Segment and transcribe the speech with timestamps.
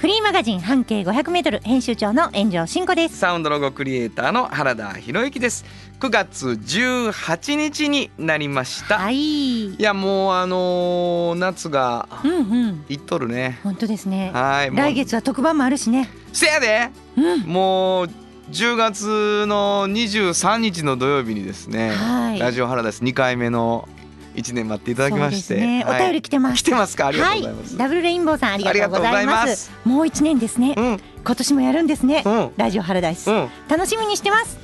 [0.00, 3.18] フリーマガジン半径500メートル編集長の炎上真子です。
[3.18, 5.64] サウンドロゴクリエイターの原田博之です
[5.98, 9.76] 9月18日になりました、、はいい。
[9.82, 12.38] やもうあのー夏がうんう
[12.72, 12.84] ん。
[12.88, 14.30] いっとるね本当ですね。
[14.32, 16.08] はい来月は特番もあるしね。
[16.32, 17.40] せやでうん。
[17.40, 18.08] もう
[18.52, 23.88] 10月の23日の土曜日にですね、はいラジオハラダイス2回目の
[24.38, 25.84] 1年待っていただきまして、ね。
[25.84, 26.56] はいお便り来てます。
[26.56, 27.08] 来てますか？
[27.08, 27.78] ありがとうございます、はい。
[27.78, 29.46] ダブルレインボーさんありがとうございありがとうございま。
[29.46, 30.74] ますもう一年ですね。
[30.76, 32.22] うん今年もやるんですね。
[32.24, 33.30] うんラジオハラダイス。
[33.30, 34.58] うん楽しみにしてます。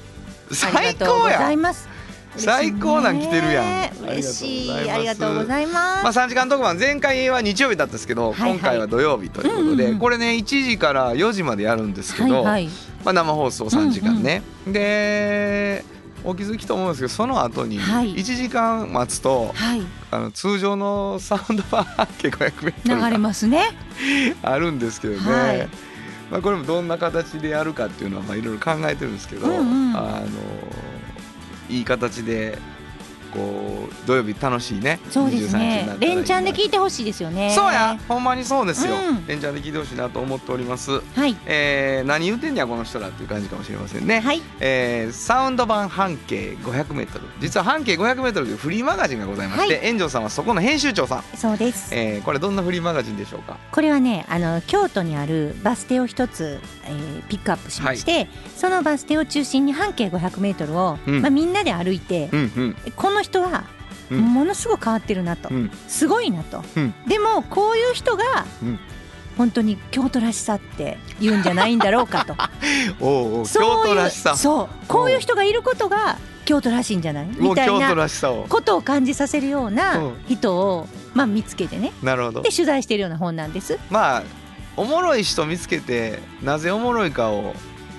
[0.51, 1.89] あ最高やざいます。
[2.37, 4.91] 最高なん来てるやん嬉しい。
[4.91, 6.03] あありがとうございます。
[6.03, 12.69] まあ3時間特番前回は日曜日だったんですけど、はいはい今回は土曜日ということで、うんうんうんこれね1時から4時までやるんですけど、はいはい。
[13.05, 15.85] まあ、生放送3時間ね、で
[16.25, 18.15] お気づきと思うんですけどその後にはい。
[18.15, 19.83] 1時間待つと、はい。
[20.11, 23.77] あの通常のサウンドバー結構 500m 流れがますね。
[24.43, 25.69] あるんですけどね、はい。
[26.31, 29.97] まあ、これもどんな形でやるかっていうのはまあいろいろ考えてるんですけど、うんうん。
[29.97, 30.27] あの
[31.69, 32.59] いい形で
[33.35, 35.01] こう土曜日楽しいね。
[35.11, 35.87] そうです23日になったらいい。
[35.87, 35.95] な。
[35.95, 37.53] ね連チャンで聞いてほしいですよね。
[37.55, 39.27] そうやほんまにそうですよ、うん。
[39.27, 41.37] 連チャンで聞いてほしいなと思っております、はい。
[41.47, 44.41] えー、何言ってんねやこの人らっていう感じかもしれませんね、はい。
[44.61, 47.07] えーサウンド版半径 500m
[47.41, 51.95] 実は半径 500m というフリーマガジンがございまして、は炎上さんはそこの編集長さん、そうです。
[51.95, 53.59] えーこれどんなフリーマガジンでしょうか？
[53.73, 61.23] これはねあの京都にあるバス停を一つ、えーピックアップしまして、そのバス停を中心に半径 500m を、うん。
[61.23, 62.77] まあ、みんなで歩いて、うんうん。
[62.97, 63.65] この人は
[64.11, 64.21] うん。
[64.21, 65.71] ものすごく変わってるなと、うん。
[65.89, 66.95] すごいなと、うん。
[67.07, 68.25] でもこういう人が、
[68.63, 68.79] うん。
[69.39, 72.37] 本当に京都らしさって言うんじゃないんだろうかと。
[73.01, 74.37] おう京都らしさ。
[74.37, 74.69] そう。
[74.87, 77.27] こういう人がいることが京都らしいんじゃない？
[77.27, 78.47] もみたいならしさを。
[78.49, 80.13] ことを感じさせるよううなん。
[80.29, 81.93] 人を、まあ、見つけてね。
[82.03, 82.43] なるほど。
[82.43, 83.79] で取材しているような本なんです。
[83.91, 84.23] まあ
[84.77, 87.55] おもろい人見つけてなぜおもろいかを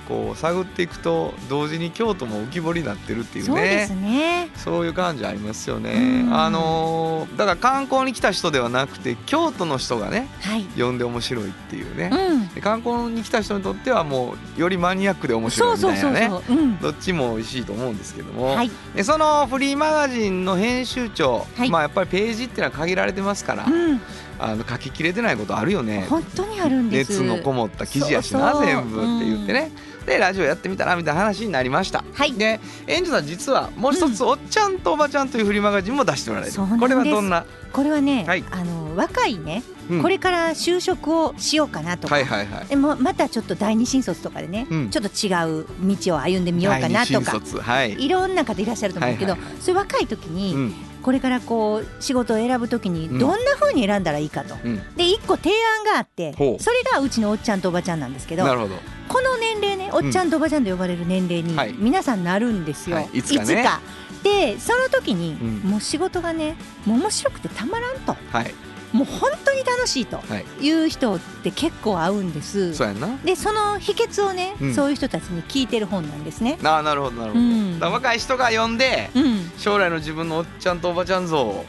[0.08, 4.46] こう探っていくと同時に京都も浮き彫りになってるっていうそうですね。
[4.46, 6.24] ねそういう感じありますよね。
[6.26, 6.34] うん。
[6.34, 16.30] あのーだから観光に来た人ではなくて京都の人がねはい、呼んで面白いっていうね、うん、で観光に来た人にとってはもうよりマニアックで面白いうみたいなね。
[16.30, 21.70] そうそう、うん、どっちも美味しいと思うんですけども、はい、でそのフリーマガジンの編集長、はい。
[21.70, 24.02] まあやっぱりページっていうのは限られてますから、うん、
[24.40, 26.06] あの書ききれてないことあるよね。
[26.10, 27.20] 本当にあるんです。
[27.20, 29.72] 熱のこもった記事やしな全部って言ってね、
[30.06, 32.04] でラジオやってみたらみたいな話になりました。
[32.14, 36.54] はい、でエンジェさん実はもう一つ、おっちゃんとおばちゃんというフリーマガジンも出しておられる。
[36.54, 38.44] これはどんな、これはね、はい。
[38.52, 40.02] あの若いね、うん。
[40.02, 42.66] これから就職をしようかなとか、はいはいはい。
[42.68, 44.90] でもまたちょっと第二新卒とかでね、うん。
[44.90, 45.30] ちょっと違
[45.62, 45.66] う
[45.98, 47.32] 道を歩んでみようかなとか。
[47.32, 49.62] 卒はい、いろんな方いらっしゃると思うけど、はいはいはい。
[49.62, 50.74] そういう若い時に、うん。
[51.06, 53.20] これからこう仕事を選ぶ時にうん。
[53.20, 58.76] どんな風に選んだらいいかと、うん、で一個提案があってそれがうちのおっちゃんとおばちゃんなんですけどなるほど
[59.08, 61.76] この年齢ねおっちゃんとおばちゃんと呼ばれる年齢にはい。
[61.78, 63.10] 皆さんなるんですよ、はい。
[63.14, 63.66] いつかね。
[64.24, 65.70] でその時に、うん。
[65.70, 66.56] もう仕事がね
[66.86, 68.16] もう面白くてたまらんと。
[68.32, 68.54] はい
[68.96, 70.66] もう本当に楽しいとはい。
[70.66, 72.74] いう人って結構合うんです。
[72.74, 73.10] そうやんな。
[73.26, 74.74] でその秘訣をね、うん。
[74.74, 76.58] そういう人たちに聞いてる本なんですね。
[76.64, 77.80] ああなるほどなるほど、うん。
[77.80, 79.52] 若い人が読んでうん。
[79.58, 81.66] 将来の自分のおっちゃんとおばちゃん像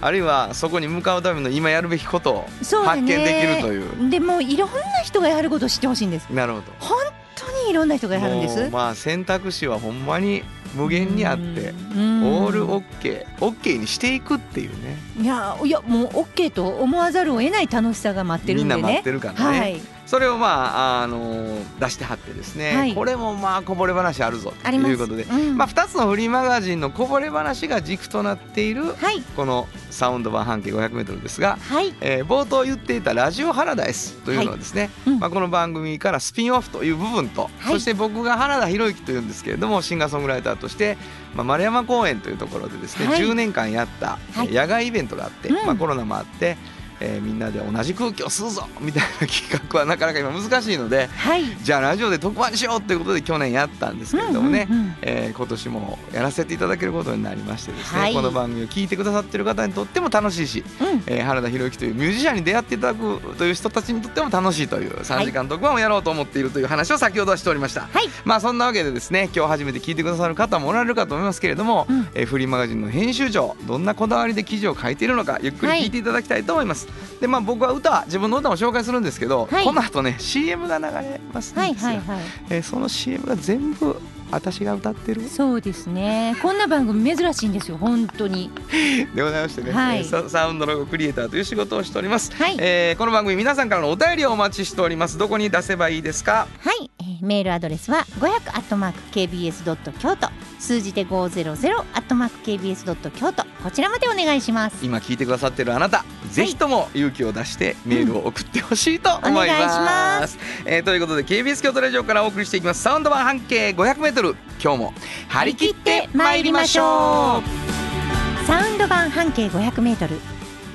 [0.00, 2.46] あるいはそこに向かうための今やるべきことを
[2.84, 4.10] 発見できるという。
[4.10, 6.30] でもういろんな人がやることを知ってほしいんです。
[6.30, 6.64] なるほど。
[6.78, 6.96] 本
[7.34, 8.70] 当にいろんな人がやるんです。
[8.70, 10.42] まあ選択肢はほんまに
[10.74, 18.76] 無限にあってうんオールオッケーオッケーにしていくっていうねいやいやもう OK と思わざるを得ない楽しさが待ってるんでね。
[18.76, 19.80] みんな待ってるからね、はい。
[20.06, 22.94] それをまああの出してはってですね、はい。
[22.94, 24.70] これもまあこぼれ話あるぞと。
[24.70, 25.56] いうことで、うん。
[25.56, 29.22] まあ、2つのフリーマガジンのこぼれ話が軸となっているはい。
[29.36, 31.94] このサウンド版半径 500m ですが、はい。
[32.00, 35.18] えー冒頭言っていた「ラジオハラダイス」というのはですね、うん。
[35.20, 37.72] まあ、この番組からスピンオフという部分と、はい。
[37.74, 40.98] そして僕が原田博之というんですけれどもシンガーソングライターとして、
[41.34, 43.20] まあ、丸山公園というところでですね、はい。
[43.20, 44.48] 10年間やったはい。
[44.48, 45.66] 野外イベントがあって、うん。
[45.66, 46.56] まあ、コロナもあって、
[47.00, 51.44] えーみんなで同じ空気を吸うぞみたいな企画はなかなか今難しいのではい。
[51.62, 54.96] じゃあラジオで特番しようということで去年やったんですけれどもね、うんうんうん。
[55.02, 58.14] えー今年もやらせていただけることになりましてですね、はい。
[58.14, 61.02] この番組を聞いてくださってる方にとっても楽しいし、うん。
[61.06, 67.82] えー原田博之というミュージシャンに出会っていただくという人たちにとっても楽しいという3時間特番をやろうと思っているという話を先ほどはしておりました。
[67.82, 68.08] はい。
[68.24, 72.08] まあそんなわけでですね今日初めて聞いてくださる方もおられるかと思いますけれども、うん。
[72.14, 76.83] えーフリーマガジンの編集長どんなこだわりで記事を書いているのかゆっくり聞いていただきたいと思います。
[77.20, 79.64] でまあ僕は歌自分の歌も紹介するんですけど、はい。
[79.64, 82.20] この後ね CM が流れますはいはいはい。
[82.50, 83.96] えーその CM が全部
[84.30, 85.28] 私が歌ってる？
[85.28, 86.34] そうですね。
[86.42, 88.50] こんな番組珍しいんですよ本当に。
[89.14, 89.98] でございましてね、はい。
[89.98, 92.56] えーササウンドロゴクリエイターという仕事をしております、はい。
[92.58, 95.18] えーこの番組皆さんからのお便りをお待ちしております。
[95.18, 96.48] どこに出せばいいですか？
[96.64, 100.28] はい、えーメールアドレスは500アットマーク KBS ドット京都
[100.58, 104.84] 数字で500アットマーク KBS ドット京都こちらまでお願いします。
[104.84, 110.38] 今聞いてくださってるあなた、ぜひとも勇気を出してメールを送ってほしいと思います,、お願いします。
[110.66, 112.82] えーということで KBS 京都ラジオからお送りしていきます。
[112.82, 114.94] サウンド版半径 500m 今日も
[115.28, 118.46] 張り切って参りましょう。
[118.46, 120.20] サウンド版半径500メートル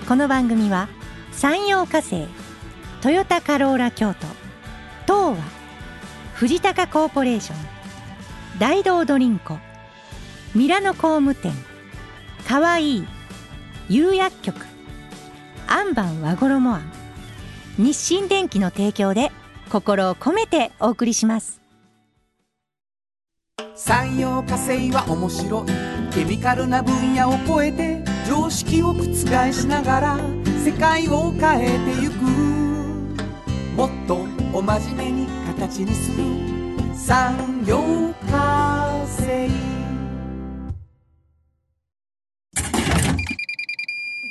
[0.07, 0.89] この番組は
[1.31, 2.27] 山陽火星
[3.01, 4.25] トヨタカローラ京都
[5.05, 5.58] 東和
[6.39, 7.57] 藤高コーポレーション
[8.59, 9.57] 大道ドリンコ
[10.55, 11.51] ミラノ工務店
[12.47, 13.07] かわいい
[13.89, 14.65] 釉薬局
[15.67, 16.91] アンバン和衣あん
[17.77, 19.33] 日清電機の提供で
[19.69, 21.59] 心を込めてお送りします。
[23.75, 26.13] 産業化成は面白い。
[26.13, 29.03] ケミカルな分野を超えて常識を覆
[29.51, 30.17] しながら
[30.63, 32.15] 世界を変えてゆく。
[33.75, 36.23] もっとお真面目に形にする
[36.95, 39.49] 産業化成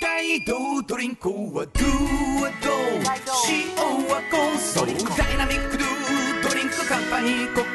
[0.00, 1.84] 大道ドリンクはドゥ
[2.40, 2.70] はド。
[3.50, 3.76] 塩
[4.08, 5.18] はコンソー。
[5.18, 7.54] ダイナミックドゥドリンクカンパニー。
[7.54, 7.66] 心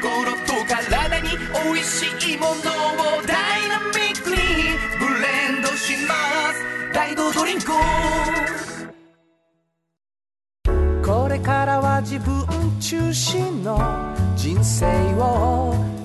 [0.47, 1.29] と体に
[1.69, 2.72] おいしいもの。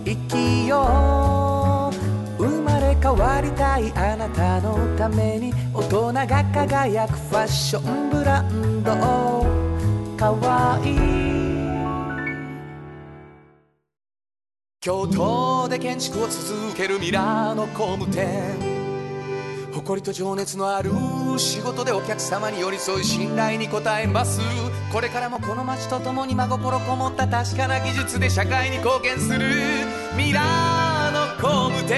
[0.08, 1.93] 生きよ
[2.38, 8.93] う生まれ変わりたいあなたのために大人が輝くファッションブランド
[10.16, 11.28] かわいい
[14.81, 18.78] 京都で建築を続けるミラーの工務店
[19.75, 20.90] 誇りと情熱のある
[21.37, 24.40] 仕事でお客様に寄り添い信頼に応えます
[24.93, 31.96] これからもこの街とともに真心こもった確かな技術で社会に貢献するミラーの工務店。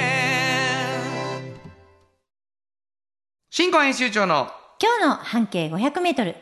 [3.49, 6.37] 新婚編集長の今日の半径500メートル。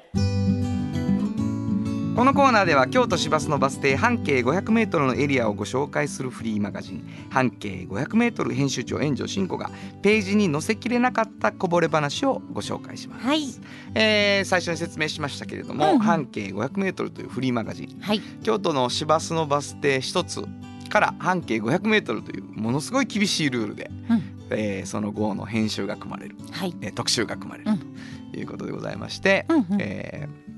[2.16, 7.08] このコーナーでは京都市バスのバス停半径 500m のエリアをご紹介するフリーマガジン。
[7.30, 9.70] 半径 500m 編集長炎上真子が
[10.02, 13.44] ページに載せきれなかったこぼれ話をご紹介します、はい。
[13.94, 15.98] えー最初に説明しましたけれども、うんうん。
[16.00, 18.00] 半径 500m というフリーマガジン。
[18.00, 18.20] はい。
[18.42, 20.44] 京都の市バスのバス停一つ
[20.88, 24.22] から半径 500m というものすごい厳しいルールで、うん。
[24.50, 26.74] えーその号の編集が組まれる、はい。
[26.80, 28.32] えー特集が組まれるうん。
[28.32, 29.66] ということでございまして、うんうん。
[29.80, 30.48] えー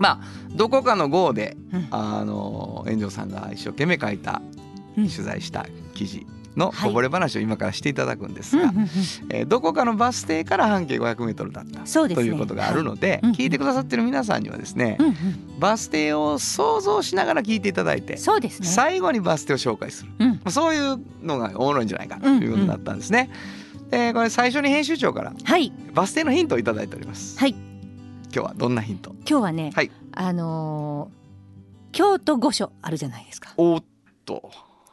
[0.00, 0.20] まあ
[0.54, 1.88] どこかの号で、うん。
[1.90, 4.40] あの炎上さんが一生懸命書いた、
[4.96, 5.08] うん。
[5.08, 6.26] 取材した記事
[6.58, 6.88] のはい。
[6.88, 8.86] こぼれ話を今からしていただくんですが、うんうんうん
[9.30, 12.14] えーどこかのバス停から半径 500m だったね。
[12.14, 13.20] ということがあるので、はい。
[13.22, 15.14] うん聞いてくださってる皆さんにはですね、うんうん。
[15.58, 18.66] バス停を想像しながら聞いていただいて、そうですね。
[18.68, 20.28] 最後にバス停を紹介する、うん。
[20.32, 23.30] まあそういうのがおもろいんじゃないかということになったんですね。
[23.90, 25.72] でこれ最初に編集長からはい。
[25.94, 27.38] バス停のヒントをいただいております。
[27.38, 27.50] はい。
[27.50, 29.14] 今日はどんなヒント？
[29.28, 29.90] 今日はね、はい。
[30.12, 31.18] あのー
[31.90, 33.54] 京都御所あるじゃないですか。
[33.56, 33.84] おーっ
[34.26, 34.50] と、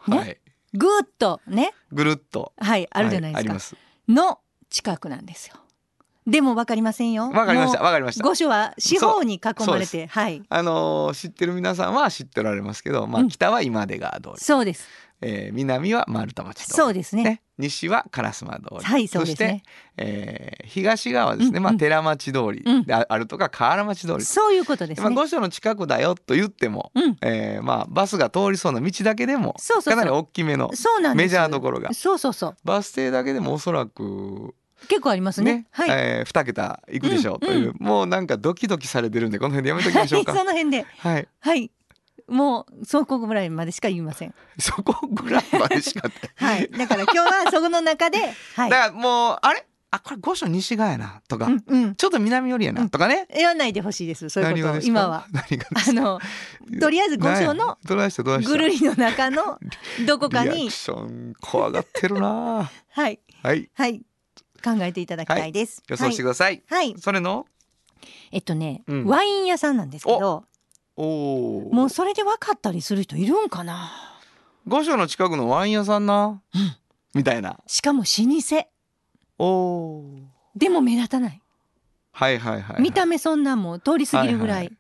[0.07, 0.17] ね。
[0.17, 0.37] はい、
[0.75, 1.73] ぐーっとね。
[1.91, 2.53] ぐるっと。
[2.57, 3.75] はいあるじゃないですか、はあります。
[4.07, 4.39] の
[4.69, 5.55] 近くなんですよ。
[6.27, 7.29] でもわかりませんよ。
[7.29, 8.25] わかりましたもわかりました。
[8.25, 10.41] う御所は四方に囲まれてはい。
[10.49, 13.27] あのー知ってる皆さんは知っておられますけど、まあ、うん。
[13.27, 14.87] 北は今出川通り、そうです
[15.27, 17.23] えー南は丸太町通りそうですね。
[17.23, 19.63] ね、西は烏丸通り、はいそうですしてね、
[19.97, 21.63] えー東側はですね、うん。
[21.63, 22.83] まあ、寺町通りうん。
[22.83, 27.17] でああるとか河原町通り、そういうことですまあ、ね、御所の近くだよと言っても、うん。
[27.21, 29.95] えーまあ、バスが通りそうな道だけでもそうそうそう。
[29.95, 30.69] かなり大きめの
[31.15, 31.93] メジャーどころが。
[31.93, 32.57] そうそうそう。
[32.63, 34.53] バス停だけでもおそらく
[34.87, 35.53] 結構ありますね。
[35.53, 40.35] ねはい、えー、2桁いくでしょうという、うんもうなんかドキドキされてるんでこの辺でやめときましょうはいか。
[40.35, 40.85] その辺で。
[40.99, 41.71] はい、はい
[42.27, 44.33] もうそこぐらいまでしか言いません。
[44.59, 46.09] そこぐらいまでしか。
[46.35, 46.69] はい。
[46.69, 48.17] だから今日はそこの中で
[48.55, 48.69] はい。
[48.69, 49.65] だからもうあれ？
[49.91, 51.95] あこれ御所西側やなとか、うんうん。
[51.95, 54.27] ちょっと南寄りやなとかね、言わないでほしいです。
[54.29, 54.85] そういうこと。
[54.85, 55.27] 今は。
[55.29, 56.19] あの
[56.81, 59.57] とりあえず御所のぐるりの中の
[60.05, 60.51] どこかに。
[60.55, 62.69] リアクション怖がってるな。
[62.89, 63.19] はい。
[63.41, 63.69] はい。
[63.73, 64.01] はい。
[64.63, 67.45] 考えていただきたいです、予想してください、はい、はい、それの？
[68.31, 69.05] えっとね、うん。
[69.05, 70.45] ワイン屋さんなんですけど
[70.97, 73.91] おおもうそれで分かったりする人いるんかな？
[74.67, 76.75] 御所の近くのワイン屋さんな、うん。
[77.13, 77.59] みたいな。
[77.67, 78.67] しかも老舗。
[79.37, 80.05] おお
[80.55, 81.41] でも目立たない、
[82.11, 84.77] はいはいはい、はい、見た目そんなんも通り過ぎるぐらい、はいはい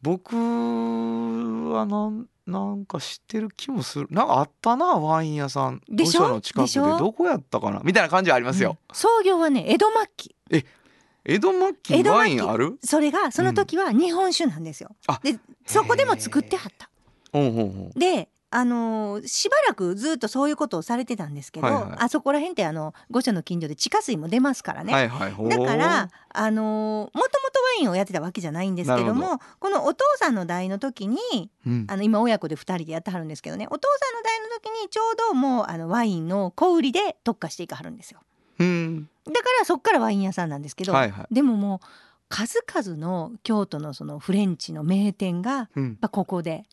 [0.00, 4.06] 僕はなんなんか知ってる気もする。
[4.10, 5.82] なんかあったなワイン屋さん。
[5.88, 6.20] でしょ？
[6.20, 6.98] 御所の近くで。
[6.98, 7.80] どこやったかな？
[7.82, 8.94] みたいな感じはありますよ、うん。
[8.94, 10.36] 創業はね江戸末期。
[11.24, 12.78] 江戸末期江戸末期ワインある？
[12.84, 15.18] それがその時は日本酒なんですよ、あ。
[15.20, 15.36] で
[15.68, 16.88] そこでも作ってはった。
[17.98, 21.92] であのーしばらくずっとそういうことをされてたんですけど、はいはい。
[21.98, 25.48] あそこら辺ってあの御所の近所で地下水も出ますからね、はいはい。
[25.50, 27.22] だからあのーもともと
[27.78, 31.18] ワインをやってたわけじゃないんですけどもこのお父さんの代の時に
[31.66, 31.84] うん。
[31.90, 38.20] あの今親子で2人でやってはるんですけどねお父さんの代の時にちょうどもうあのワインの小売りで特化していかはるんですよ。
[38.60, 39.08] うん。
[39.26, 41.34] だからそっからワイン屋さんなんですけど、はいはい。
[41.34, 41.86] でももう
[42.28, 45.96] 数々の京都のそのフレンチの名店がうん。
[45.96, 46.64] ぱここで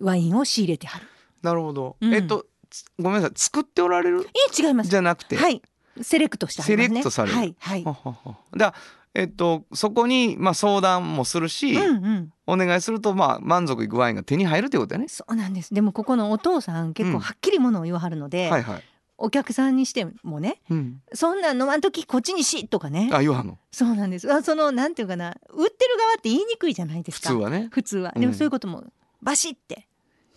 [0.00, 1.06] ワインを仕入れてはる。
[1.42, 2.14] なるほど、うん。
[2.14, 3.30] えっとつごめんなさい。
[3.36, 4.22] 作っておられる？
[4.22, 4.26] い
[4.58, 4.90] え違います。
[4.90, 5.36] じゃなくて？
[5.36, 5.62] はい。
[6.02, 6.66] セレクトしてね。
[6.66, 7.36] セレクトされる。
[7.36, 7.84] はいはい。
[7.84, 8.74] はははだ
[9.14, 12.32] えっとそこにまあ相談もするし、うんうん。
[12.46, 15.06] お願いするとまあ満足いくワインが手に入るってことだね。
[15.08, 15.72] そうなんです。
[15.72, 18.82] でもここのお父さん結構はっきりものを言わはるので、はいはい。
[19.16, 21.00] お客さんにしてもねうん。
[21.12, 23.58] そんなん飲まんときこっちにしとかねあ言わんの。
[23.70, 27.68] そうなんですあそのなんていうかな売ってる側って言いにくいじゃないですか普通はね。
[27.70, 28.84] 普通はうんでもそういうことも
[29.22, 29.86] バシって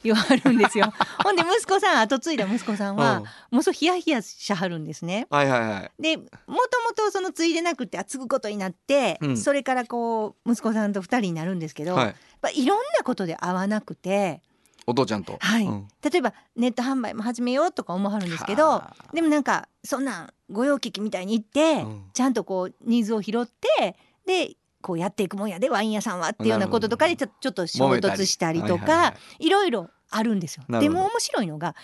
[0.04, 0.94] 言わはるんですよ
[1.24, 5.92] ほんで息子さん後継いだ息子さんうんはもうそうヒヤヒヤしはるんですねはいはいはい。
[6.02, 12.06] でもともとその継いでなくて継ぐことになって、うんそれからこう息子さんと二人になるんですけど、はい。
[12.06, 14.42] やっぱいろんなことで合わなくて
[14.88, 15.38] お父ちゃんと。
[15.40, 15.66] はい。
[15.66, 15.88] うん。
[16.02, 19.14] 例えばネット販売も始めようとか思わはるんですけどはあ。
[19.14, 22.04] でもなんかそんなん御用聞きみたいに言って、うん。
[22.14, 29.50] ちゃんとこうニーズを拾ってでこうやっていくもんやでワイン屋さんはっていうようなこととかでちょちょっと衝突したりとか、はいはいはい。
[29.50, 30.64] ろいろあるんですよ。
[30.80, 31.76] でも面白いのが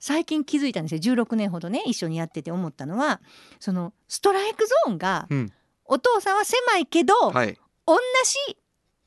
[0.00, 1.14] 最近気づいたんですよ。
[1.14, 3.20] 16年ほどね一緒にやってて思ったのは
[3.60, 5.52] そのストライクゾーンがうん。
[5.90, 7.58] お父さんは狭いけど、はい。
[7.86, 7.96] 同
[8.50, 8.58] じ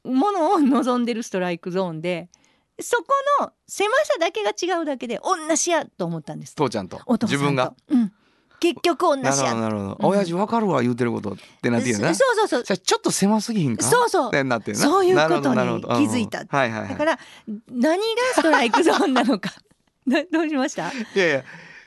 [0.03, 2.27] ものを望んでるストライクゾーンで
[2.81, 3.05] そこ
[3.41, 6.55] の狭さだけが違うだけで同じやと思ったんです。
[6.55, 7.73] 父ちゃんと自分が？
[7.89, 8.11] うん、
[8.59, 9.87] 結局同じやなるほど。
[9.87, 12.13] うん親父わかるわ言うてることってなってるよな。
[12.15, 13.83] そうそうそうじゃあちょっと狭すぎひんか？
[13.83, 14.83] そうそうってなってるな。
[14.83, 16.89] そういうことに気づいたはいはいはい。
[16.89, 17.19] だから
[17.71, 18.03] 何が
[18.35, 19.51] ストライクゾーンなのか
[20.07, 21.43] などうしました、いやいや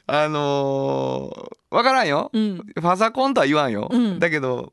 [0.07, 2.31] あのー、わからんよ。
[2.33, 3.89] うん、パソコンとは言わんよ。
[3.91, 4.73] うんだけど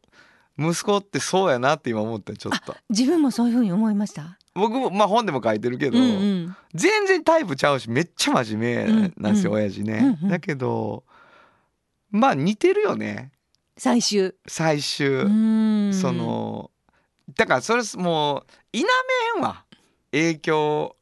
[0.59, 2.75] 息子ってそうやなって今思ったちょっと。
[2.89, 4.37] 自分もそういうふうに思いました？
[4.53, 6.55] 僕もまあ本でも書いてるけど、うんうん。
[6.73, 10.29] 全然タイプちゃうしめっちゃ真面目なんですよ、うん親父ね、うんうん。
[10.29, 11.03] だけど
[12.09, 13.31] まあ似てるよね。
[13.77, 14.35] 最終。
[14.47, 15.21] 最終、
[15.93, 16.69] その
[17.35, 18.83] だからそれもう否
[19.35, 19.65] めんわ。
[20.11, 20.97] 影響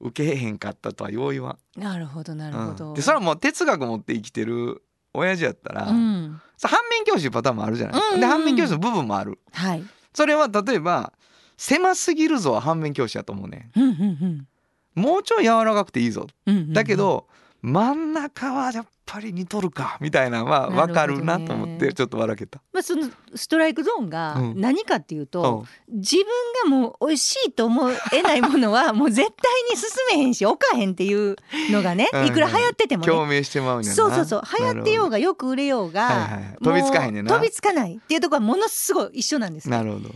[0.00, 2.94] 受けへんかったとはよう言わん、なるほどなるほど、うん。
[2.94, 6.40] でそれはもう哲学持って生きてる親父やったら、うん。
[6.56, 8.20] さ反面教師パターンもあるじゃないうんうん。
[8.20, 9.38] で反面教師の部分もある。
[9.52, 9.84] はい。
[10.14, 11.12] それは例えば
[11.58, 13.70] 狭すぎるぞは反面教師やと思うね。
[13.76, 14.48] うんうん
[14.94, 16.26] もうちょい柔らかくていいぞ。
[16.46, 16.72] うんうんうん。
[16.72, 17.26] だけど
[17.62, 22.60] 真ん中はやっぱり似とるかみたいなのは分かるなと思ってちょっと笑けた。
[22.78, 24.60] まあそのストライクゾーンがうん。
[24.60, 25.98] 何かっていうと、うん。
[25.98, 26.24] 自分
[26.70, 31.36] がもう美味しいと思えないものは もう絶対に進めへんし置かへんっていう
[31.70, 32.26] のがねうん。
[32.26, 33.08] いくら流行っててもね。
[33.08, 33.94] 共鳴してまうんやな。
[33.94, 34.42] そうそうそう。
[34.58, 37.34] 流行ってようががよく売れようが、はいはい飛びつかへんねんな。
[37.34, 39.76] 飛びつかないっていうところはものすごい一緒なんですね。
[39.76, 40.08] なるほど。
[40.08, 40.12] でも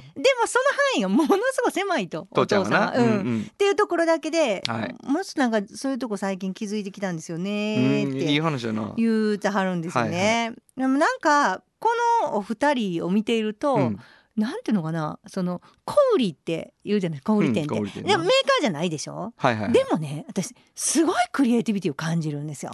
[0.47, 0.65] その
[0.95, 2.89] 範囲がものすごい狭いと父ちゃんはな。
[2.89, 3.07] お父さんは。
[3.07, 3.47] うんうん。
[3.51, 4.95] っていうところだけで、はい。
[5.03, 8.17] もしなんかそういうとこ最近気づいてきたんですようんねうん。
[8.17, 8.93] いいって話やな。
[8.97, 10.53] 言うてはるんですよね。
[10.77, 11.91] でもなんかこ
[12.23, 13.99] のお二人を見ていると、うん。
[14.35, 19.73] なんていうのかなその小売りって言うじゃない小売店って、うんでもメーカーじゃないでしょ、はいはい。
[19.73, 22.73] でもね私すごいクリエイティビティを感じるんですよ。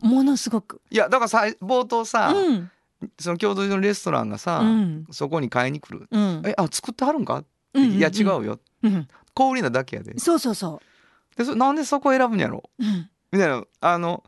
[0.00, 0.80] ものすごく。
[0.90, 2.70] いやだからさ冒頭さ、うん。
[3.16, 5.06] その郷土のレストランがさ、うん。
[5.12, 6.08] そこに買いに来る。
[6.10, 6.42] うん。
[6.44, 7.44] えあ作ってはるんか、
[7.74, 7.96] うんうんうん。
[7.98, 8.58] いや違うよ。
[8.82, 9.06] うん。
[9.34, 10.18] 小売りなだけやで。
[10.18, 10.82] そうそうそ
[11.36, 12.64] でそなんでそこ選ぶんやろ？
[12.80, 13.08] う、うん。
[13.30, 14.24] みたいなあの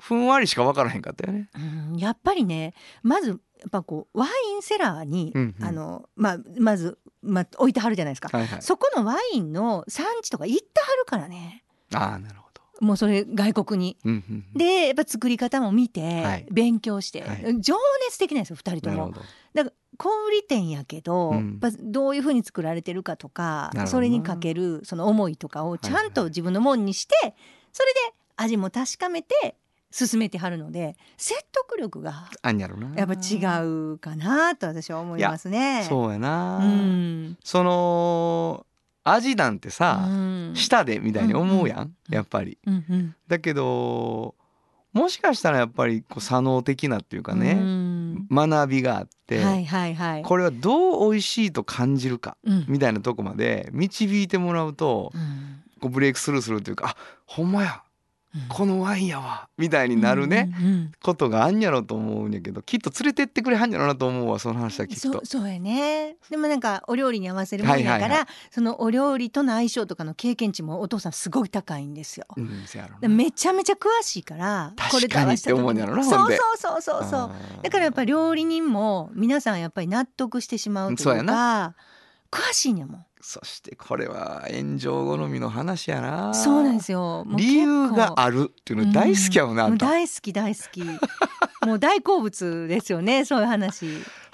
[0.00, 1.48] ふんわりしか分からへんかったよね。
[1.54, 5.64] うん、やっぱりねまずやっぱこうワインセラーに、うんうん。
[5.64, 8.62] あのまあ、まず、まあ、置いてはるじゃないですか、はいはい。
[8.62, 11.64] そこのワインの産地とか行ってはるからね。
[11.94, 12.86] ああなるほど。
[12.86, 13.96] もうそれ外国に。
[14.04, 14.58] うんうんうん。
[14.58, 16.46] でやっぱ作り方も見て、はい。
[16.50, 17.60] 勉強して、はい。
[17.60, 17.74] 情
[18.06, 19.12] 熱的なんですよ2人とも。
[19.54, 21.58] だから小売店やけど、うん。
[21.62, 27.34] やっぱどういうふうに作られてるかとかそれにかけるその思いとかをちゃんと自分のもんにして、
[27.72, 28.00] それで
[28.36, 29.56] 味も確かめて
[29.90, 32.94] 進めてはるので説得力があんやろな。
[32.96, 35.84] やっぱ違うかなと私は思いますね。
[35.88, 37.38] そうやな、うん。
[37.42, 38.66] その
[39.04, 40.52] 味なんてさ、うん。
[40.54, 42.58] 舌でみたいに思うやん、うんやっぱり。
[42.66, 43.14] うんうん。
[43.28, 44.34] だけど
[44.92, 48.26] もしかしたらやっぱりこう左脳的なっていうかうね、ん。
[48.28, 50.22] 学びがあって、はいはいはい。
[50.22, 52.64] これはどう美味しいと感じるかうん。
[52.68, 55.62] みたいなとこまで導いてもらうとうん。
[55.80, 57.85] こうブレイクスルーするというかあほんまやうん
[58.48, 65.12] このワインやわみたいになるね、うんうんことがあんやろと思うんやけどきっと連れてってくれはんやろなと思うわその話はきっと。
[65.12, 65.26] そう。
[65.26, 66.16] そうやね。
[66.30, 72.26] でもなんかお料理に合わせるもんやから、はいはいはそのお料理との相性とかの経験値もお父さんすごい高いんですよ。
[72.36, 72.64] うん
[73.16, 77.30] めちゃめちゃ詳しいから確かにって思うんやろなそうそうそうそうそう。
[77.62, 81.74] だからやっぱり料理人も皆さんやっぱり納得してしまうというか
[82.30, 86.32] 詳しいんやもんそしてこれは炎上好みの話やな。
[86.32, 87.26] そうなんですよ。
[87.34, 90.84] 理由がるあるっていうの大好きやもんな、あん大好き大好き。
[91.66, 93.88] もう大好物ですよねそういう話。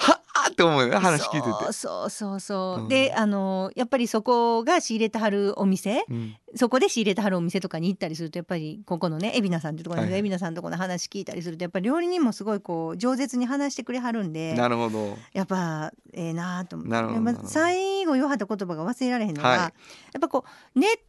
[0.07, 0.21] あ
[0.51, 1.53] って思うよね話聞いてて。
[1.53, 2.89] そうそうそうそう、うん。
[2.89, 6.37] であのやっぱりそこが仕入れてはるお店うん。
[6.55, 15.17] そこで仕入れてはるお店とかに行ったりするとやっぱりここのね海老名さんってところ海老名さんのところの話聞いたりするとやっぱり料理人もすごいこう饒舌に話してくれはるんでなるほど。
[15.33, 17.41] やっぱええなあと思って。
[17.47, 19.59] 最後言わはった言葉が忘れられへんのが、はい。
[19.59, 19.73] やっ
[20.21, 20.45] ぱこ
[20.75, 21.01] うネットで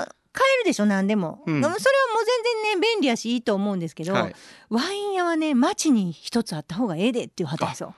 [0.00, 1.60] 割と買えるでしょ何でも、うん。
[1.60, 4.34] でもそれはもう全然ね便利やしいいと思うんですけど、はい。
[4.68, 7.94] ワイン屋はね街に一つあった方がええでっていうはったんですよ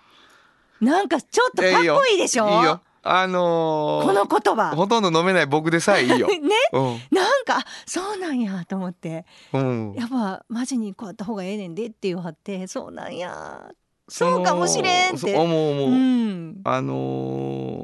[0.80, 2.49] なんかちょっとかっこいいでしょ？
[2.49, 2.80] いいよ。
[3.02, 4.76] あのーこの言葉。
[4.76, 6.28] ほとんど飲めない僕でさえいいよ。
[6.28, 6.34] ね？
[6.72, 6.82] うん。
[7.10, 9.25] なんかあそうなんやと思って。
[9.52, 9.94] うん。
[9.94, 13.70] やっぱマジにこうあった方がええねんでって言わはってそうなんや。
[14.08, 15.37] そうかもしれんって。
[15.37, 16.94] 思う思う、うん、あの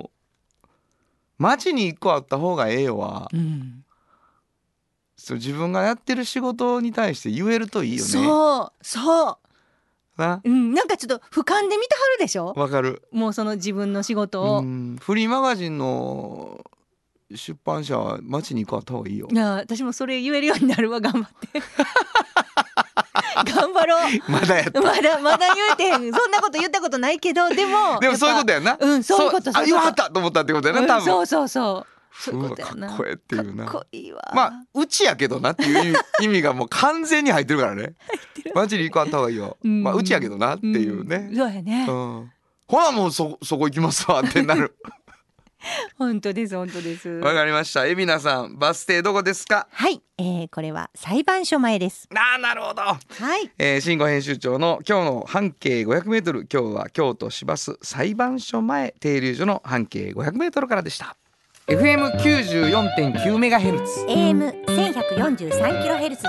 [0.04, 0.08] ー
[1.38, 3.84] 街に一個あった方がええよはうん、
[5.16, 8.10] そう自分がやってる仕事に対して言えるといいよね。
[8.10, 9.38] そうそ
[10.16, 10.40] な。
[10.44, 12.52] う、うん、なんかちょっと俯瞰で見てはるでしょ？
[12.56, 13.02] わかる。
[13.12, 14.96] もうその自分の仕事を、うん。
[15.00, 16.64] フリーマガジンの
[17.34, 19.28] 出版社は街に行こうあった方がいいよ。
[19.30, 21.62] いや私もそれ言えるようになるわ頑張って。
[23.52, 24.30] 頑張ろう。
[24.30, 24.80] まだやった。
[24.80, 26.12] まだまだ言うてへん。
[26.12, 28.78] そんなこと言ったことないけどでもでもそういうことややな。
[28.80, 29.74] うんそういうことそういうこと。
[29.74, 32.88] あ言わはったと思ったってことやな多分、うんそうそうそうそういうことやな。
[32.88, 33.64] かっこええっていうな。
[33.66, 34.32] かっこいいわ。
[34.34, 37.94] まあうちやけどなっていう意味がもう完全に入ってるからね。
[38.54, 39.82] 街に行こうあった方がいいよ、うん。
[39.82, 41.18] まあうちやけどなっていうね。
[41.30, 42.32] ん、そうやね、うん
[42.68, 44.76] ほなもうそそこ行きますわってなる。
[45.98, 47.08] 本当です本当です。
[47.08, 47.84] わかりました。
[47.84, 49.66] 海老名さんバス停どこですか？
[49.70, 52.08] はい、えー、これは裁判所前です。
[52.14, 52.82] あーなるほど。
[52.82, 52.98] は
[53.38, 53.50] い。
[53.58, 61.16] えー、新語編集長の今日の半径 500m 今日は京都市バス裁判所前停留所の半径 500m からでした
[61.68, 64.06] FM94.9 メガヘルツ。
[64.08, 66.28] AM 1143キロヘルツで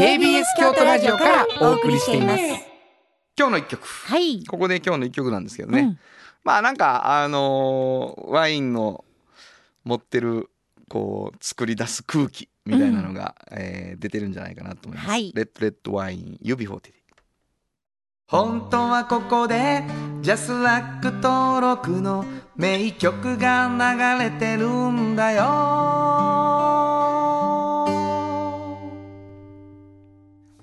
[0.00, 2.42] KBS 京都ラジオからお送りしています。
[3.38, 3.86] 今日の一曲。
[3.86, 5.98] はい、ここで今日の一曲なんですけどね、うん。
[6.42, 9.04] まあなんかあのーワインの
[9.84, 10.48] 持ってる
[10.88, 15.32] こう作り出す空気みたいなのが、えー出てるんじゃないかなと思います、はい。
[15.34, 16.92] レッドレッドワイン指フォーティ
[18.32, 19.84] 本当はここで
[20.22, 22.24] ジャスラック登録の
[22.56, 25.42] 名曲が流れてるんだよ。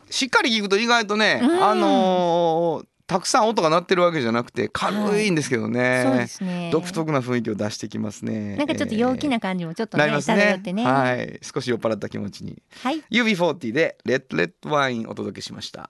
[0.09, 1.63] しっかり聞くと意外とね、うん。
[1.63, 6.69] あのーたくさん音が鳴ってるわけじゃなくて軽いんですけどね、そうですね。
[6.71, 8.55] 独特な雰囲気を出してきますね。
[8.55, 10.41] なんかちょっと陽気な感じもちょっとね、なりますね。
[10.41, 10.85] 漂ってね。
[10.85, 11.39] はい。
[11.41, 12.61] 少し酔っ払った気持ちに。
[12.83, 13.03] はい。
[13.11, 15.89] UB40 でレッドレッドワインお届けしました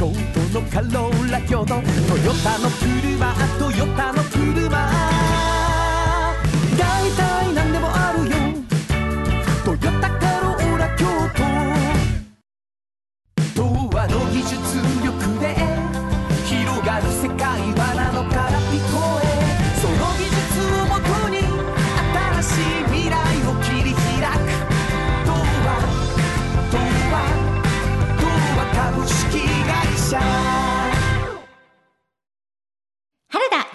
[0.00, 0.14] 京都
[0.58, 1.66] のカローラ京都。
[1.66, 1.82] トヨ
[2.42, 4.70] タの車トヨタの車。
[6.78, 8.32] 大体何でもあるよ。
[9.62, 11.04] トヨタカローラ京
[11.36, 11.44] 都。
[13.54, 14.56] 童話の技術
[15.04, 15.19] 力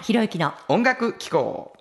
[0.06, 1.72] ひろゆきの音楽機構。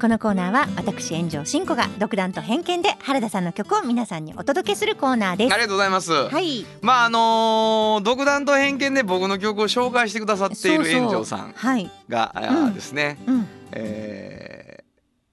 [0.00, 5.52] このコーナーは私炎上真子が独断と偏見で原田さんの曲を皆さんにお届けするコーナーです。
[5.52, 6.64] ありがとうございます、はい。
[6.82, 11.00] まああのー独断と偏見で僕の曲を紹介してくださっているそうそう。
[11.00, 11.90] 炎上さんはい。
[12.08, 12.68] があうん。
[12.68, 13.48] ーですね、うん。
[13.72, 14.84] えー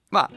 [0.10, 0.32] まあ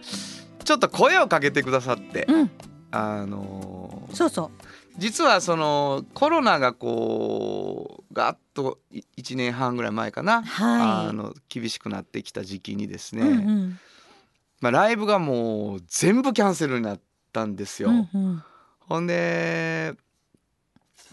[0.62, 2.51] ちょっと声をかけてくださって、うん
[2.92, 4.50] あのーそうそ
[4.98, 11.09] 実はそのコロナがこうガッとい1年半ぐらい前かな、はい。
[11.09, 13.79] あの厳しくなってきた時期にですう、ね、うんうん。
[14.61, 17.00] まあ、ライブがもう全部キャンセルになっ
[17.33, 17.90] たんですよ。
[17.90, 18.42] うんうん。
[18.81, 19.94] ほんで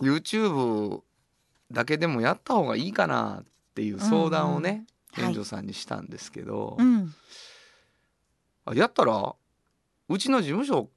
[0.01, 1.01] YouTube
[1.71, 4.85] だけでもやった方がいいかなっていう相談をね、
[5.17, 5.29] うんうん。
[5.29, 7.13] 園長さんにしたんですけど、うん。
[8.65, 9.35] あやったら
[10.09, 10.89] うちの事務所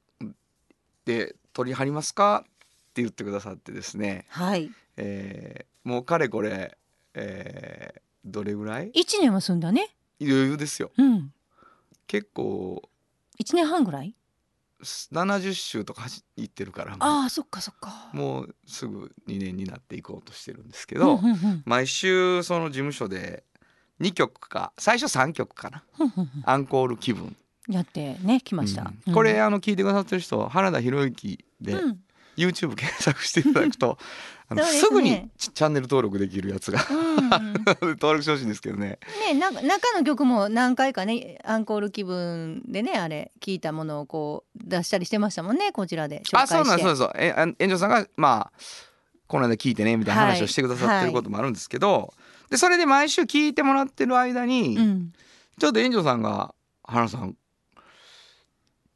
[1.05, 2.45] で取り張りますか？
[2.47, 4.71] って言ってくださってですね、はい。
[4.97, 6.77] えーもうかれこれ、
[7.15, 8.91] えーどれぐらい？
[8.93, 9.89] 一年は済んだね。
[10.21, 10.91] 余裕ですよ。
[10.99, 11.33] うん。
[12.07, 12.83] 結構。
[13.39, 14.15] 一年半ぐらい
[14.83, 16.91] ？70週とか走行ってるから。
[16.97, 18.11] もああそっかそっか。
[18.13, 21.63] うもうすぐ2年になっていこうとしてるんですけうど、んうんうん。
[21.65, 23.43] 毎週その事務所で
[24.01, 25.83] 2曲か最初3曲かな。
[26.45, 27.35] アンコール気分、
[27.71, 32.01] やってね来ました、これあの聞いてくださってる人原田博之で、うん。
[32.37, 33.99] YouTube 検索していただくと
[34.51, 34.63] ね。
[34.65, 37.31] すぐにチチャンネル登録できるやつがうん。
[38.01, 38.99] 登録してほしいんですけどね。
[39.29, 46.37] ねなんか中の曲も何回かねアンコール気分でねあれ聞いたものをこう出したりしてましたもんねこちらで紹介して。
[46.37, 47.23] あそうなんですそうです。
[47.23, 48.61] えあ園長さんがまあ
[49.27, 52.13] この間聞いてねみたいな話をしてくださってることもあるんですけど、
[52.51, 55.13] でそれで毎週聞いてもらってる間に、うん。
[55.61, 57.37] ちょっと園長さんが「原さん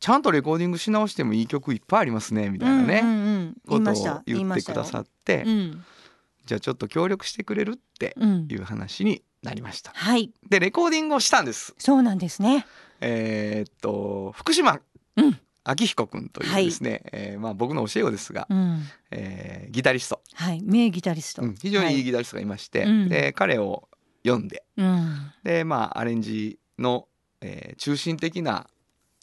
[0.05, 5.85] ちゃんとレコーディングし直してもいい曲いっぱいありますね」みたいなね、うんうんうん、言ことを言ってくださって、うん。
[6.45, 8.47] じゃあちょっと協力してくれるってうん。
[8.51, 9.93] いう話になりました。
[9.95, 10.31] はい。
[10.47, 11.75] でレコーディングをしたんです。
[11.79, 12.67] そうなんですね。
[13.01, 14.79] えーっと福島
[15.17, 15.39] うん。
[15.67, 18.83] 明彦君というですね、えーまあ、僕の教え子ですが、うん。
[19.11, 20.61] えーギタリスト、はい。
[20.63, 21.55] 名ギタリスト、うん。
[21.55, 22.05] 非常にいいはい。
[22.05, 23.09] ギタリストがいまして、うん。
[23.09, 23.89] で彼を
[24.23, 25.33] 読んでうん。
[25.45, 27.09] でまあアレンジの、
[27.41, 28.67] えー中心的な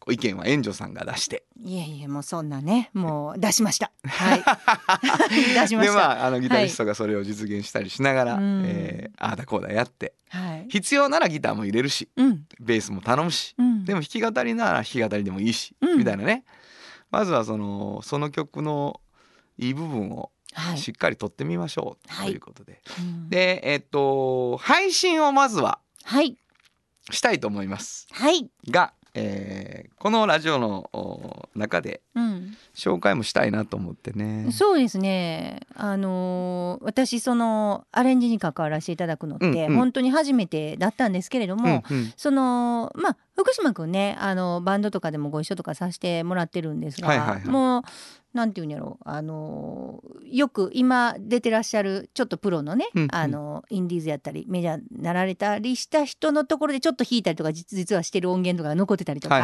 [0.09, 1.43] 意見は援助さんが出して。
[1.63, 3.91] いえいえもうそんなねもう出しました。
[4.03, 4.43] はい。
[5.53, 8.63] 出しました、でまああのギタリストがそれを実現したりしながら、うん。
[8.65, 10.13] えーああだこうだやって。
[10.29, 10.65] はい。
[10.69, 12.47] 必要ならギターも入れるしうん。
[12.59, 13.85] ベースも頼むしうん。
[13.85, 15.97] でも弾き語りなら弾き語りでもいいし、うん。
[15.99, 16.45] みたいなね。
[17.11, 19.01] まずはそのその曲の
[19.57, 20.77] いい部分をはい。
[20.77, 22.27] しっかり取ってみましょうはい。
[22.29, 23.29] ということで、うん。
[23.29, 26.37] でえっと配信をまずははい。
[27.09, 28.07] したいと思います。
[28.11, 28.49] はい。
[28.69, 34.51] が、えーこのラジオのお中でうん紹介もしたいなと思ってね。
[34.51, 35.59] そうですね。
[35.75, 47.81] あのー私そのアレンジに関わらせていただくのって、うんうん本当に初めてだったんですけれども、うんうんそのまあ福島くんねあのバンドとかでもご一緒とかさせてもらってるんですが、はいはいはいもう
[48.33, 49.03] なんていうんやろう。
[49.05, 53.09] あのーよく今出てらっしゃるちょっとプロのね、うんうん。
[53.11, 59.35] あのインディーズやったりメジャーになられたりした人のところでちょっと弾いたりとか実実はしてる音源とかが残ってたりとか、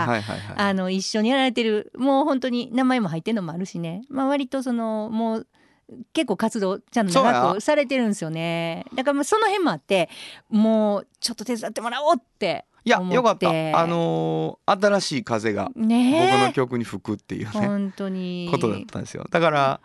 [0.89, 5.47] 一緒にやられてるもう本当に名前も入ってるのもあるしね、まあ、割とそのもう
[6.13, 8.85] 結構活動ちゃんと長くされてるんですよね。
[8.95, 10.09] だからまあその辺もあって
[10.49, 13.49] もうちょっと手伝ってもらおうっていやよかった。
[13.49, 13.51] あ
[13.85, 18.47] のー新しい風が僕の曲に吹くっていうね、本当に。
[18.49, 19.25] ことだったんですよ。
[19.29, 19.81] だから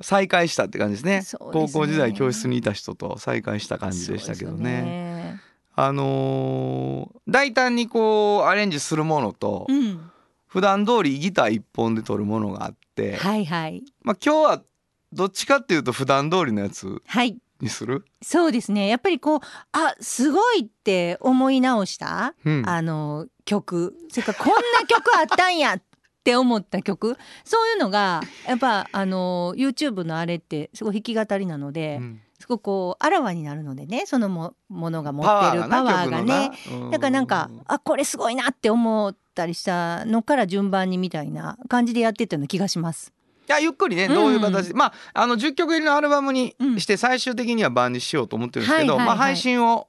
[0.00, 1.38] 再会したって感じですね。
[1.40, 1.52] ね。
[1.52, 4.78] 高校時代教室にいた人と再会した感じでしたけどね。
[4.78, 5.40] よね。
[5.74, 10.10] あのー大胆にこうアレンジするものと、うん。
[10.46, 14.62] 普段通りギター一本で撮るものがあって、はいはいまあ今日は
[15.10, 18.88] どっちかっていうと普段通りのやつはいにする、そうですね。
[18.88, 19.40] やっぱりこう
[19.72, 23.94] あすごいって思い直した、うん、あの曲。
[24.10, 25.82] それからこんな曲あったんやっ
[26.24, 27.16] て思った曲。
[27.44, 32.20] そういうのがやっぱあの YouTube のあれってすごい弾き語りなので、うん。
[32.40, 34.02] すごくこうあらわになるのでね。
[34.04, 36.50] そのもものが持ってるパワーがね。
[36.90, 43.12] だからなんかあこれすごいなって思ったりしたのから順番にみたいな感じでやってったような気がします。
[43.52, 46.80] いやゆっくりねうんどういう形で、まああの10曲入りのアルバムにうん。
[46.80, 49.86] して最終的には版にしようと思ってるんですけど、まあ、配信を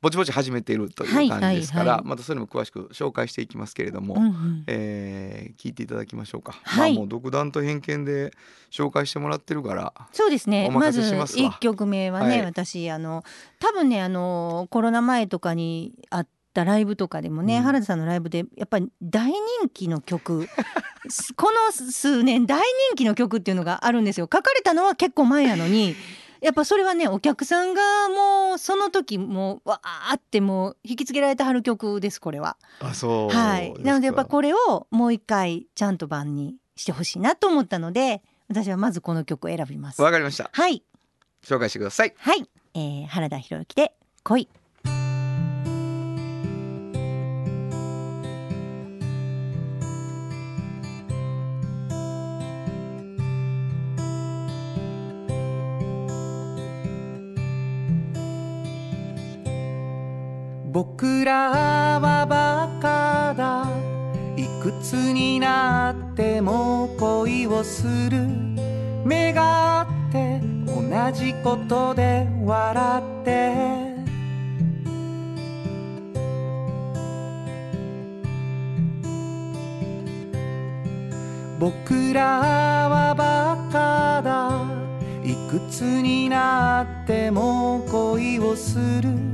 [0.00, 4.64] ぼちぼち始めているという感じですから、はいはいはいまたそれも詳しく紹介していきますけれども、うんうん。
[4.66, 6.92] えー聞いていただきましょうか、はい。
[6.92, 8.32] まあもう独断と偏見で
[8.70, 10.68] 紹介してもらってるからそうですね。
[10.68, 11.50] おまず任せしますわ。
[11.50, 12.44] 1曲目はね、はい。
[12.44, 13.24] 私あの
[13.58, 17.62] 多分ねあのコロナ前とかにあったライブとかでもね、うん。
[17.62, 19.36] 原田さんのライブでやっぱり大人
[19.72, 20.48] 気の曲。
[21.08, 24.28] す この数年大人気の曲っていうのがあるんですよ。
[24.32, 25.94] 書かれたのは結構前やのに
[26.40, 32.56] やっぱそれはねお客さんがもうその時もうわーってもう引きつけられてはる曲ですこれは。
[32.80, 40.00] あそうはい、なのでやっぱれこれをもう一回ちゃんと版にしてほしいなと思ったので私はまずこの曲を選びます。
[40.00, 40.50] わかりました。
[40.52, 40.82] はい。
[41.42, 42.14] 紹介してください。
[42.16, 44.48] はい、えー、原田博之で恋。
[60.80, 61.50] 僕ら
[61.98, 63.68] はバカだ。
[64.36, 68.28] いくつになっても恋をする。
[69.04, 73.54] 目があって同じことで笑って。
[81.58, 82.38] 僕ら
[82.88, 84.64] はバカだ。
[85.24, 89.27] いくつになっても恋をする。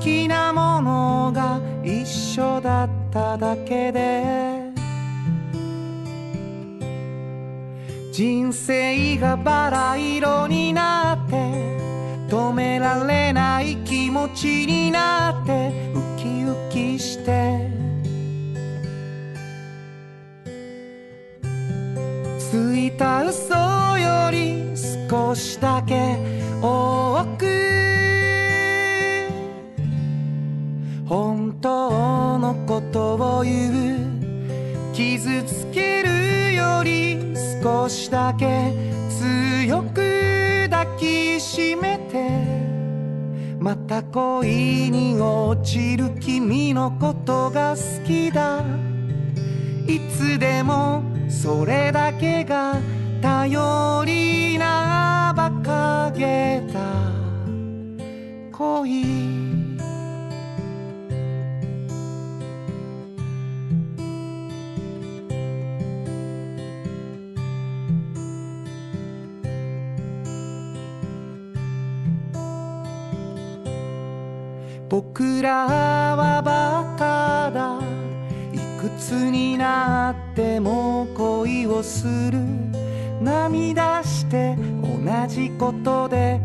[0.00, 4.72] きなものが一緒だっただけで
[8.12, 11.36] 人生がバラ色になって
[12.28, 17.80] 止められない気持ちになってウキウキして。
[22.50, 24.72] ついた嘘より
[25.08, 26.18] 少しだけ
[26.60, 27.69] 多く
[32.90, 37.18] ことを言う傷つけるより
[37.62, 38.72] 少しだけ
[39.08, 42.28] 強く抱きしめて
[43.60, 48.64] また恋に落ちる君のことが好きだ。
[49.86, 52.76] いつでもそれだけが
[53.20, 56.80] 頼りな馬鹿げた。
[58.56, 59.49] 恋
[74.90, 77.78] 僕らはバカだ。
[78.52, 82.40] いくつになっても恋をする。
[83.22, 86.40] 涙して同じことで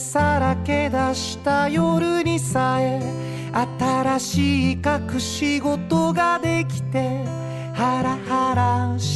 [0.00, 3.00] さらけ出した夜にさえ
[3.52, 7.22] 新しい隠し事ができて
[7.74, 9.09] ハラハラし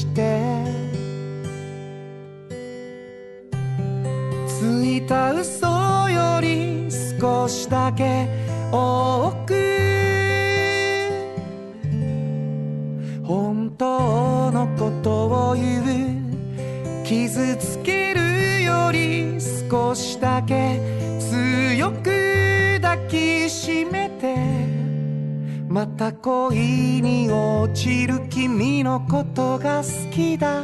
[25.74, 30.62] また恋に落ちる君のことが好きだ。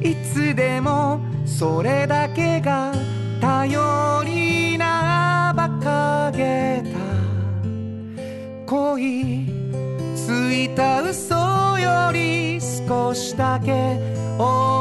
[0.00, 2.94] いつでもそれだけが
[3.42, 6.98] 頼りな馬鹿げた
[8.64, 9.50] 恋
[10.16, 11.34] ついた嘘
[11.78, 13.98] より少しだけ
[14.38, 14.73] 多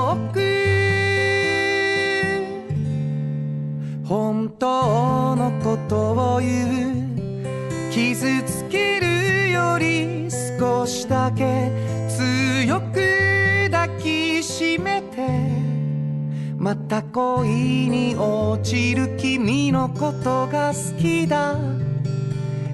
[16.73, 17.47] また恋
[17.88, 21.55] に落ちる君のことが好きだ。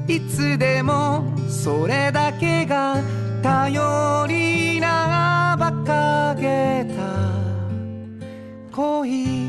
[0.07, 2.95] いつでもそれだけが
[3.43, 8.71] 頼りな馬鹿げた。
[8.71, 9.48] 恋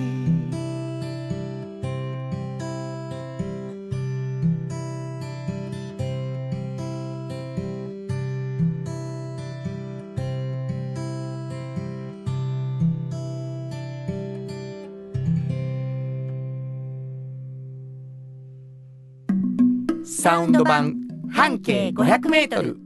[20.20, 20.96] サウンド版
[21.32, 22.76] 半径500メートル。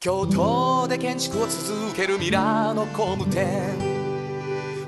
[0.00, 3.76] 京都で建築を続けるミラーの工務店。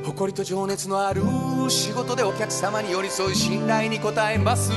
[0.02, 1.20] 誇りと情熱のある
[1.68, 4.72] 仕事でお客様に寄り添い信頼に応えます。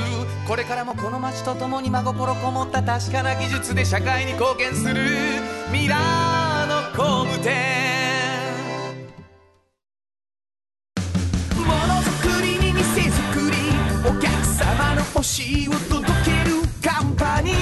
[0.46, 4.96] これからもこの街とともに真心こもった確かな技術で社会に貢献する。
[5.72, 7.87] ミラーの工務店。
[15.48, 17.54] の欲しいを届けるカンパニー。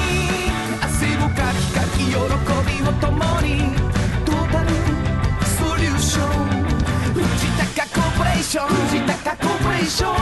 [0.83, 2.19] 汗をかきかき喜び
[2.89, 3.49] を共に。
[4.25, 4.71] トータル
[5.47, 6.29] ソリューション。
[7.15, 7.25] 藤
[7.77, 8.69] 高コーポレーション。
[8.69, 10.15] 藤高コーポレーション。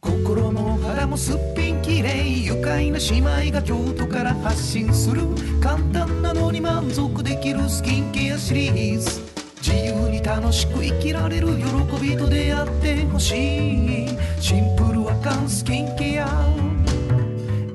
[0.00, 5.22] 心も肌もすっぴんきれい愉快な姉妹が京都から発信する。
[5.60, 9.39] 簡単なのに満足できるスキンケアシリーズ。
[9.62, 11.64] 自由に楽しく生きられる喜
[12.02, 14.08] びと出会ってほしい。
[14.40, 16.26] シンプルアカンスキンケア。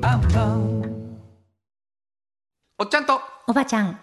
[0.01, 1.15] アンパン
[2.79, 3.21] おっちゃんと。
[3.47, 3.99] おばちゃん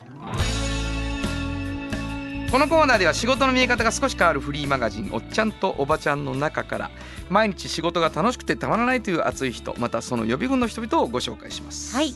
[2.52, 6.90] このコーナーでは仕事の見え方が少し変わるフリーマガジン「おっちゃんとおばちゃん」の中から
[7.30, 11.96] 毎日仕事が楽しくてたまらないという熱い人またその予備軍の人々をご紹介します。
[11.96, 12.14] はい。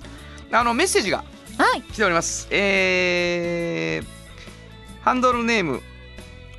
[0.52, 1.24] あのメッセージが
[1.58, 2.46] はい来ております。
[2.50, 4.25] えー、
[5.06, 5.82] ハンドルネーム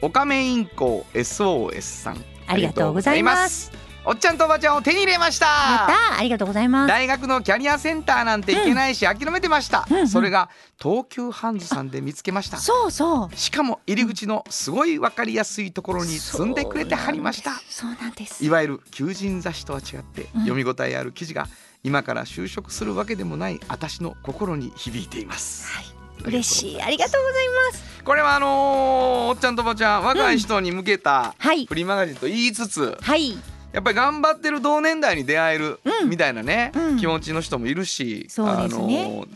[0.02, 2.26] オカメインコ SOS さん。
[2.48, 3.74] ありがとうございます。
[4.06, 5.48] おっちゃんとおばちゃんを手に入れました。
[5.50, 6.88] ありがとうございます。
[6.88, 10.08] 大学のキャリアセンターなんて行けないし諦めてました、うんうん。
[10.08, 10.50] それが
[10.82, 12.56] 東急ハンズさんで見つけました。
[12.56, 13.36] そうそう。
[13.36, 17.52] しかも入り口のすごい分かりやすいところに積んでくれてはりました。
[17.70, 18.46] そうなんです。
[18.46, 20.42] いわゆる求人雑誌とは違ってうん。
[20.44, 21.50] 読み応えある記事が
[21.84, 25.70] 今から就職するわけでもない私の心に響いています。
[25.70, 26.82] はい嬉しい。
[26.82, 28.04] ありがとうございます。
[28.04, 31.66] これはあのーおっちゃんとおばちゃん若い人に向けたはい。
[31.66, 33.32] フリーマガジンと言いつつはい。
[33.74, 36.98] やっぱり頑張ってる同年代に出会えるうんみたいなね、うん。
[36.98, 39.26] 気持ちの人もいるし、そうですね。
[39.26, 39.28] ー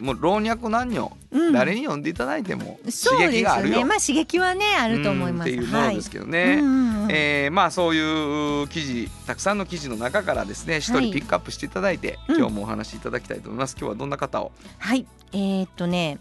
[0.00, 1.52] もう老若男女、うん。
[1.52, 3.78] 誰に読んでいただいても刺激があるよ。
[3.78, 5.50] ねまあ刺激はねあると思います。
[5.50, 6.44] うんっていうものですけどね。
[6.44, 7.12] はいうんうんうん。
[7.12, 11.10] えーまあそういう記事たくさんの記事の中からですね一はい。
[11.10, 12.36] 人ピックアップしていただいて、うん。
[12.36, 13.76] 今日もお話しいただきたいと思います。
[13.78, 14.52] 今日はどんな方を？
[14.78, 15.06] はい。
[15.32, 16.18] えーっとね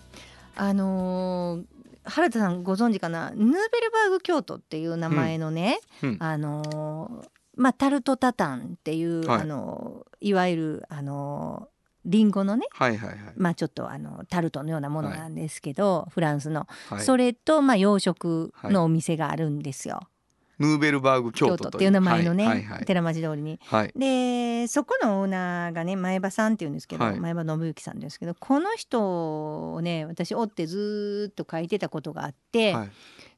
[0.55, 1.63] あのー
[2.05, 3.31] 原田さんご存知かな？
[3.31, 6.17] ヌーベルバーグ京都っていう名前のね、うん。
[6.19, 9.41] あのーまあタルトタタンっていう、はい。
[9.41, 11.72] あのーいわゆるあのー
[12.05, 20.07] リンゴのねはいはいはい、まあちょっとあのタルトのようなものなんですけど、フランスの、はい、それとまあ洋食のお店があるんですよ、
[20.59, 22.57] ヌーベルバーグ京都っていう名前のね、はい。
[22.57, 22.65] はい。
[22.65, 22.85] はい。
[22.85, 23.59] 寺町通りに。
[23.63, 23.93] はい。
[23.95, 27.19] でそこのオーナーがね前場さんっていうんですけど、はい。
[27.19, 32.91] 前場信之さんですけどこの人をね私追ってずーっと書いてたことがあって、はい。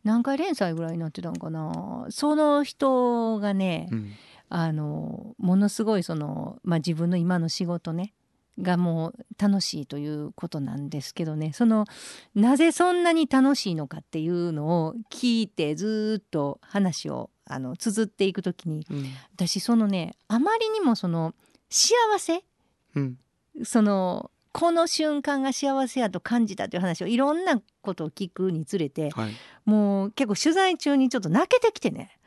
[0.04, 2.06] 何回連載ぐらいになってたんかな。
[2.10, 4.12] その人がね、うん。
[4.48, 8.14] あのものすごいその、まあ、自分の今の仕事ね
[8.62, 11.52] がもう楽しいということなんですけどね。
[11.54, 11.86] その
[12.34, 19.06] なぜそんなに楽しいのかっていうのを聞いてずーっと話をあの綴っていくときにうん。
[19.36, 21.34] 私そのねあまりにもその
[21.70, 22.44] 幸せ？
[22.96, 23.18] うん。
[23.64, 29.34] そのこの瞬間が幸せやと感じたという話をいろんなことを聞くにつれてはい。
[29.66, 32.18] もう結構取材中にちょっと泣けてきてね。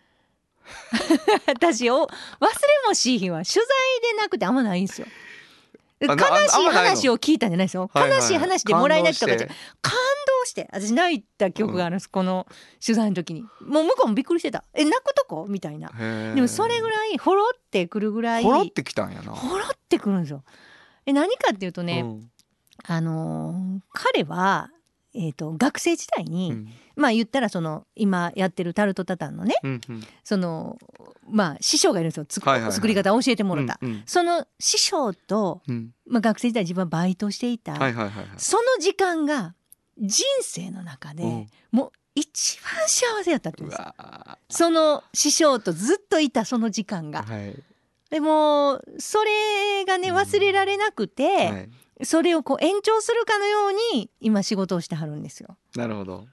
[1.46, 2.06] 私を
[2.40, 2.50] 忘れ
[2.86, 3.64] もしい日は取材
[4.12, 5.06] でなくてあんまないんですよ。
[6.00, 7.90] 悲しい話を聞いたんじゃないですよ。
[7.94, 9.88] 悲しい話でもらい泣きとかじゃ感動して。
[9.88, 9.92] 感
[10.40, 12.46] 動して私泣いた記憶があるんです、この
[12.84, 13.42] 取材の時に。
[13.42, 15.90] もう向こうもびっくりしてた「え泣くとこ?」みたいな。
[16.34, 19.32] でもそれぐらいほろってくるぐらいほろってきたんやな。
[19.32, 20.44] ほろってくるんですよ。
[21.06, 22.30] え何かっていうとね、うん。
[22.84, 24.70] あのー彼は、
[25.14, 26.68] えー、と学生時代に、うん。
[26.96, 30.06] まあ言ったらその今やってるタルトタタンのねうんうん。
[30.24, 30.78] その
[31.30, 32.24] まあ師匠がいるんですよ。
[32.24, 32.72] つくはいはいはい。
[32.72, 33.78] 作り方を教えてもらった。
[33.80, 35.90] うんその師匠と、うん。
[36.06, 38.26] まあ、学生時代自分はバイトしていた、はいはいはいはい。
[38.36, 39.54] その時間が
[39.98, 41.46] 人生の中で、うん。
[41.70, 43.62] もう一番幸せやったんです。
[43.62, 47.24] よわその師匠とずっといたその時間が。
[47.24, 47.62] ーはい。
[48.10, 50.16] でもそれがねうん。
[50.16, 51.70] 忘れられなくて、はい。
[52.04, 55.56] それをこう延長するかのように今仕事をしてはるんですよ。
[55.76, 56.26] なるほど。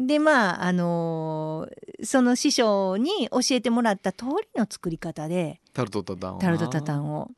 [0.00, 6.40] でまああのーその師匠に教えてもらった通りの作り方でタルトタタンをな。
[6.40, 7.30] タルトタタンを。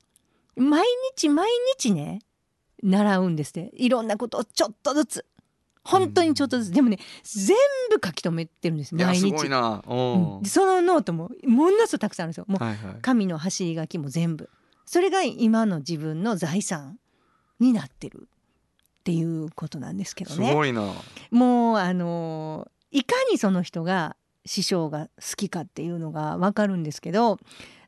[0.56, 2.20] 毎日毎日ね
[2.82, 5.26] 習うんですねいろんなことをちょっとずつ。
[5.84, 7.56] 本当にちょっとずつ、でもね全
[7.90, 9.36] 部書き留めてるんですいやす毎日。
[9.36, 9.82] ごいな。
[9.84, 10.44] ううん。
[10.44, 12.44] そのノートもものすごくたくさんあるんですよ。
[12.46, 12.96] もうはいはい。
[13.02, 14.48] 紙の走り書きも全部。
[14.86, 16.98] それが今の自分の財産
[17.58, 18.28] になってる
[19.02, 20.92] っていうことなんですけどすねごいな。
[21.32, 24.14] もうあのいかにその人が
[24.46, 27.38] 師匠が好きかっていうのが分かるんですけど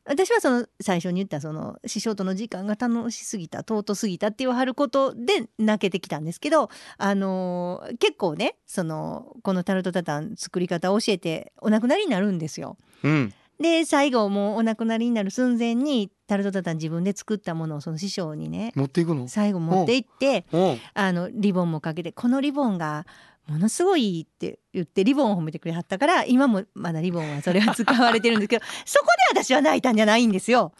[0.03, 12.77] 私はその最初に言ったその師匠との時間が楽しすぎた尊すぎたって言わはることで泣けてきたんですけど、あのー結構ねそのこのタルトタタン作り方を教えてお亡くなりになるんですよ。
[13.03, 19.27] うんで最後もうお亡くなりになる寸前にタルトタタン自分で作ったものをその師匠にね持っていくの？
[19.27, 20.59] 最後持って行ってう。
[20.59, 23.05] んあのリボンもかけてこのリボンが
[23.47, 30.73] ものすごいいいって言ってリボンを褒めてくれはったから今もまだリボンはそれは使われてるんですけど そこで私は泣いたんじゃないんですよ。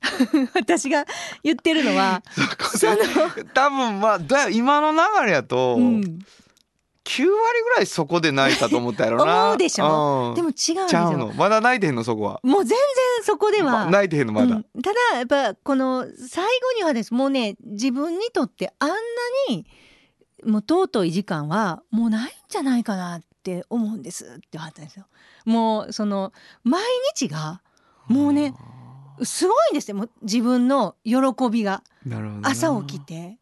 [0.54, 1.04] 私が
[1.42, 2.22] 言ってるのは
[2.74, 2.96] その、
[3.52, 6.20] 多分まあだ今の流れやと、うん、
[7.10, 7.28] 9割
[7.64, 9.46] ぐらいそこで泣いたと思ったやろな。
[9.50, 10.28] 思うでしょ。
[10.28, 10.34] うん。
[10.36, 11.18] でも違うんですちゃうよ。
[11.18, 11.32] の。
[11.34, 12.40] まだ泣いてへんのそこは。
[12.44, 12.78] もう全然
[13.24, 14.82] そこでは、ま泣いてへんのまだ、うん。
[14.82, 17.12] ただやっぱこの最後にはです。
[17.12, 18.94] もうね自分にとってあんな
[19.48, 19.66] に
[20.44, 25.06] もう尊い時間はもうないんじゃないかなって思うんですって言われたんですよ。
[25.44, 26.32] もうその
[26.62, 26.80] 毎
[27.14, 27.60] 日が
[28.06, 28.54] もうね
[29.24, 29.96] すごいんですよ。
[29.96, 31.16] もう自分の喜
[31.50, 31.82] びが。
[32.42, 33.38] 朝起きて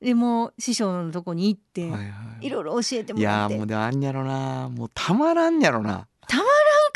[0.00, 1.98] でもう師匠のとこに行って、はいは
[2.40, 2.46] い。
[2.46, 3.54] いろいろ教えてもいらって。
[3.54, 4.68] やーもうであんやろな。
[4.68, 5.90] もうたまらんやろな。
[5.92, 6.06] な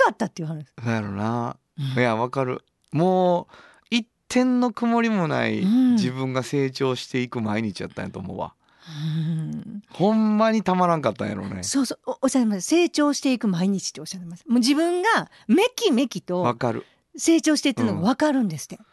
[0.04, 0.84] かったって言われるんです。
[0.84, 2.00] そうやろな、うん。
[2.00, 2.62] いやわかる。
[2.92, 3.54] もう
[3.90, 5.92] 一点の曇りもないうん。
[5.94, 8.54] 自分が成長していく毎日やったんやと思うわ。
[8.88, 9.82] うん。
[9.90, 11.62] ほんまにたまらんかったんやろね。
[11.62, 11.98] そうそう。
[12.06, 12.62] おおっしゃいます。
[12.62, 14.44] 成長していく毎日っておっしゃいます。
[14.48, 16.86] もう自分がめきめきとわかる。
[17.16, 18.84] 成長していってるのが分かるんですって、好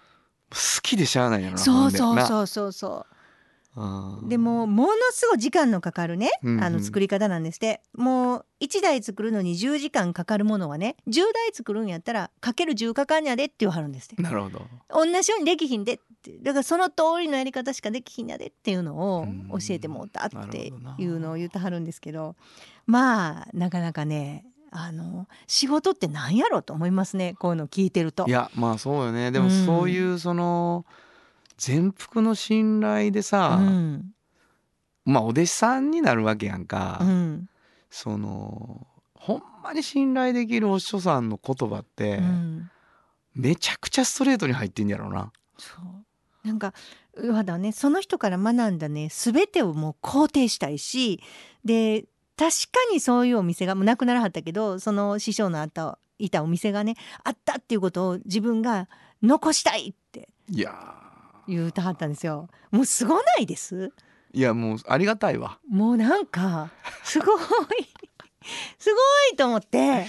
[0.81, 2.91] きでしゃあないやろなそうそううそうそうそう。
[2.91, 3.05] んう
[4.23, 6.63] でもものすごい時間のかかるね、うんうん。
[6.63, 7.81] あの作り方なんですって。
[7.93, 14.21] もう1台作るのに10時間かかるものはね10台作るんやったらかける10かかんやでって言わはるんですって。
[14.21, 14.61] なるほど。
[14.89, 16.39] 同じようにできひんでって。
[16.39, 19.49] だからその通りのやり方しかできひんやでっていうのをうん。
[19.49, 22.35] 教えてもうたなっていうのを言ってはるんですけど。
[22.87, 27.35] まあなかなかねあの仕事ってなんやろと思いますね。
[27.37, 28.25] こういうの聞いてると。
[28.27, 29.31] いやまあそうよね。
[29.31, 29.65] でもうん。
[29.65, 30.85] そういうその
[31.57, 34.11] 全幅の信頼でさ、うん。
[35.05, 37.49] まあお弟子さんになるわけやんか、うん。
[37.89, 38.85] その
[39.15, 42.71] ほんまに信頼できるお師匠さんの言葉って、うん。
[43.35, 45.31] めちゃくちゃストレートに入ってんやろうな。
[45.57, 46.07] そう。
[46.47, 46.73] なんか
[47.21, 51.21] まだねその人から学んだね全てをもう肯定したいし
[51.65, 52.05] で
[52.37, 58.87] 確かにそういうお店がもうなくならはったけどその師匠のあったいたお店がねあったっていうことを自分が
[59.21, 60.29] 残したいって。
[60.49, 60.71] いや
[61.47, 62.49] 言うてはったんですよ。
[62.71, 63.75] もうすごないです。
[63.75, 63.89] ー
[64.33, 65.59] いやもうありがたいわ。
[65.69, 66.69] もうなんか
[67.03, 67.39] すごい
[68.77, 68.97] すご
[69.33, 70.05] いと思って。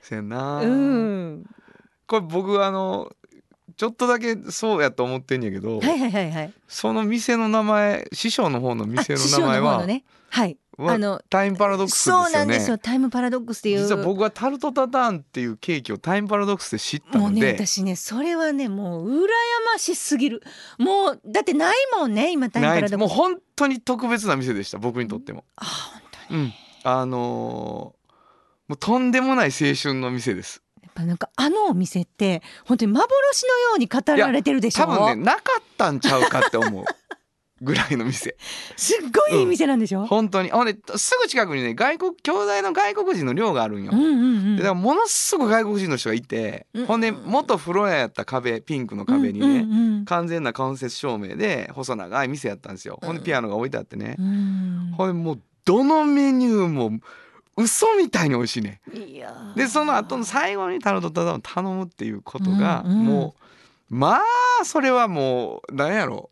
[0.00, 1.46] せやな、うん。
[2.06, 3.10] これ僕あの
[3.76, 6.52] ちょっとだけそうやと思ってんやけど、はいはいはいはい。
[6.68, 10.04] その店の名前師匠の方の店の名前は、匠の方のね。
[10.28, 10.48] はい。
[10.48, 12.24] はあのタイムパラドックスですよね。
[12.24, 12.78] そうなんですよ。
[12.78, 13.78] タイムパラドックスっていう。
[13.80, 19.26] 実は僕はタルトタターンっていうケーキをタイムパラドックスで知ったもうねので、私ねそれはねもう羨
[19.72, 20.42] ましすぎる。
[20.78, 22.96] もうだってないもんね今タイムパラドックス。
[22.96, 25.44] もう本当に特別な店でした僕にとっても。
[25.56, 26.42] あ本当に。
[26.42, 26.52] うん、
[26.84, 28.02] あのー
[28.68, 30.62] もうとんでもない青春の店です。
[30.82, 34.84] やっぱなんかあのお店って本当に幻のように語られてるでしょ？
[34.84, 36.84] 多分ねなかったんちゃうかって思う
[37.62, 38.36] ぐらいの店。
[38.76, 40.50] すっごいいい店なんでしょ、本当に。
[40.50, 43.92] ほんですぐ近くにね外国兄弟の外国人の寮があるんよ。
[43.94, 44.14] うんうんう
[44.50, 44.56] ん。
[44.56, 52.98] でだからものすごい外国人の人がいて、うんほんで元風呂屋やった壁ピンクの壁にね、うんうん完全な間接照明で細長い店やったんですよ。
[53.02, 54.94] ほんでピアノが置いてあってね、うん。
[54.96, 56.90] ほんでもうどのメニューも
[57.56, 58.80] 嘘みたいに美味しいね。
[58.92, 59.56] いやー。
[59.56, 63.04] でその後の最後にタルトタタンを頼むっていうことが、うんうん。
[63.04, 63.34] も
[63.90, 64.20] うま
[64.60, 66.30] あそれはもうなんやろ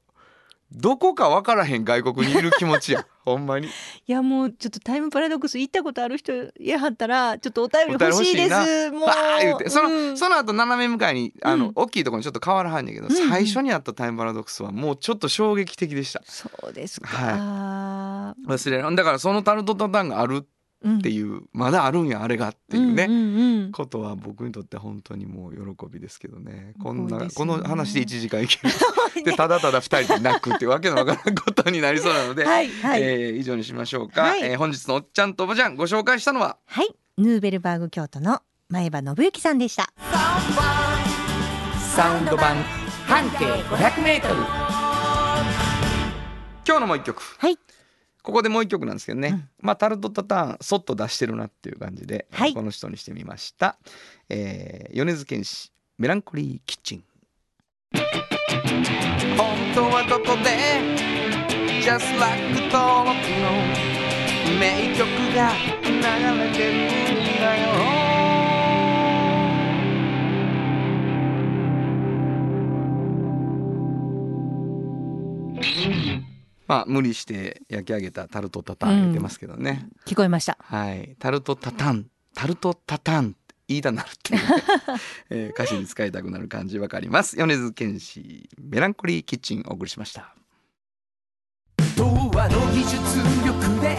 [0.73, 3.07] どこか分からへん外国にいる気持ちや。
[3.25, 3.67] ほんまに。
[3.67, 3.71] い
[4.07, 8.91] やもうちょっとタイムパラドックス行ったことある人いやはったらちょっとお便り欲しいです。
[8.93, 9.09] もう。
[9.41, 9.69] 言うて。
[9.69, 10.17] その,、うん。
[10.17, 11.73] その後斜め向かいにあの、うん。
[11.75, 13.29] 大きいところにちょっと変わらはんねんけど、うんうん。
[13.29, 16.23] 最初にあったタイムパラドックスはもうちょっと衝撃的でした。
[16.25, 20.47] そうですか、は忘れらだからそのタルトタタンがある
[20.87, 23.73] っっていう、まだあるんやあれがっていうね、んうんうん。
[23.73, 26.75] ことは僕にとって本当にもう喜びですけどね。
[26.83, 28.75] こんな、この話で1時間いける。
[29.25, 34.43] でただただ2人で泣くっていうわけのわからんことになりそうなので、はいはい、えー以上にしましょうか、はい。
[34.43, 36.57] えー本日のおっちゃんとおばちゃんご紹介したのは？
[36.67, 39.93] はい、ヌーベルバーグ京都の前場信之さんでした。
[41.97, 42.57] サウンド版
[43.07, 44.71] 半径 500m
[46.67, 47.21] 今日のもう一曲。
[47.39, 47.59] はい、
[48.23, 49.49] ここでもう一曲なんですけどね、うん。
[49.61, 52.55] まあタルトタターンそっと出してるなっていう感じで、はい。
[52.55, 53.79] この人にしてみました、
[54.29, 57.05] えー、米津玄師メランコリーキッチン。
[59.37, 60.51] 本当はどこで
[61.83, 62.41] Just like
[62.71, 63.51] 登録の
[64.59, 65.53] 名曲が
[65.83, 65.91] 流
[66.39, 66.59] れて
[67.25, 67.30] る
[76.71, 80.57] まあ無理して焼き上げたタルトタタン言ってますけどね、聞こえました。
[80.61, 81.17] はい。
[81.19, 82.07] タルトタタン。
[82.33, 83.35] タルトタタン。
[83.67, 84.41] 言いたなるっていう。
[84.41, 84.55] ね、
[85.31, 87.37] えー歌詞に使いたくなる感じわかります。
[87.37, 90.37] 米津玄師メランコリーキッチンお送りしました。
[91.97, 92.97] 童話の技術
[93.45, 93.97] 力で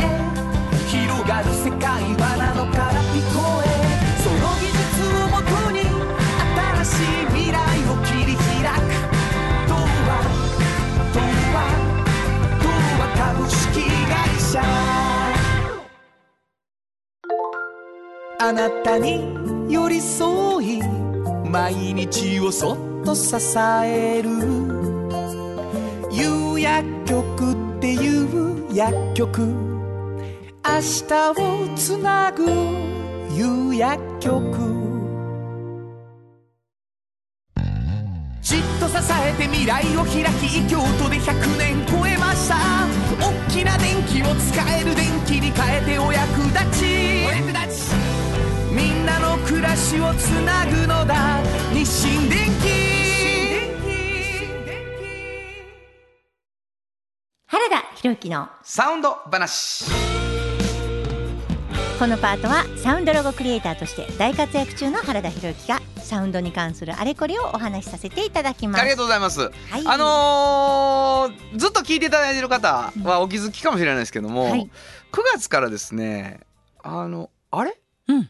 [0.88, 3.91] 広がる世界はなのから聞こえ
[18.44, 19.22] あなたに
[19.72, 20.82] 寄り添い
[21.46, 23.36] 毎日をそっと支
[23.86, 24.32] える。
[26.12, 29.42] 有薬局っていう薬局。
[29.44, 29.52] 明
[31.08, 32.44] 日をつなぐ
[33.36, 34.42] 有薬局。
[38.42, 42.56] じっと支えて未来を開き京都で100年超えました。
[43.20, 46.86] 大きな電気を使える電気に変えてお役立ち
[47.28, 48.11] お役立ち。
[48.72, 51.42] みんなの暮らしをつなぐのだ。
[51.74, 52.92] 日清電気
[57.48, 59.86] 原田博之のサウンド話。
[62.00, 68.82] このパートはサウンドロゴクリエイターとして大活躍中の原田博之がサウンドに関するあれこれをお話しさせていただきます。
[68.82, 69.42] ありがとうございます。
[69.42, 69.52] はい。
[69.86, 74.62] あのーずっと聞いていただいている方はお気づきかもしれないですけども、はい。
[75.12, 76.40] 9月からですね
[76.82, 77.78] あのあれ？
[78.08, 78.30] うん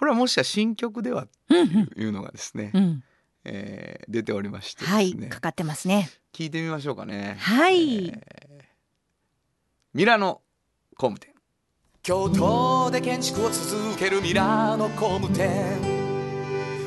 [0.00, 1.86] これはもしや新曲ではうんうん。
[1.88, 3.04] というのがですね、うん。
[3.44, 6.08] えー出ておりましてですはね、いかかってますね。
[6.32, 7.36] 聞いてみましょうかね。
[7.38, 8.64] はい、えー
[9.92, 10.40] ミラノ
[10.96, 11.34] 工務店。
[12.02, 15.76] 京都で建築を続けるミラーの工務店。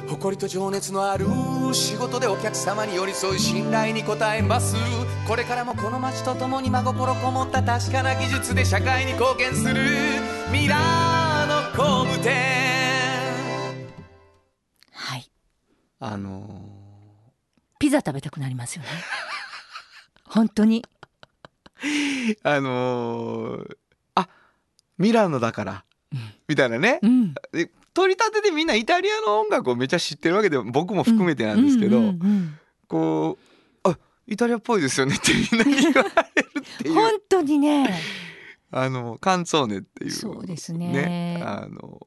[0.09, 1.28] 誇りと情熱のある
[1.72, 4.76] 仕事でお客様に寄り添い信頼に応えます。
[5.28, 9.76] これからもこの街とともに真心こもった確かな技術で社会に貢献する
[10.51, 12.82] ミラーの工務店
[16.06, 16.70] あの
[17.80, 18.89] ピザ食べたくなりますよね。
[20.26, 20.84] 本当に。
[21.82, 23.78] ー あのー
[24.16, 24.28] あ
[24.97, 26.20] ミラノだから、うん。
[26.49, 27.34] みたいなね、うん。
[27.54, 33.38] で取り立てでみんなイタリアの音楽をめっちゃ知ってるわけで僕も含めてなんですけど、うんうんうんこ
[33.86, 33.97] うあ
[34.28, 36.93] イタリアっぽいですよねってみんなに言われるっていう。
[36.95, 37.97] 本当にね。
[38.72, 40.12] あのカンツォーネっていう。
[40.12, 41.41] そうですね。
[41.45, 42.06] あの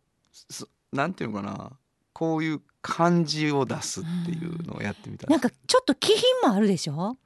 [0.50, 1.72] そなんていうのかな
[2.18, 7.18] こういう感じを出すっていうのをやってみたなんかちょっと気品もあるでしょ？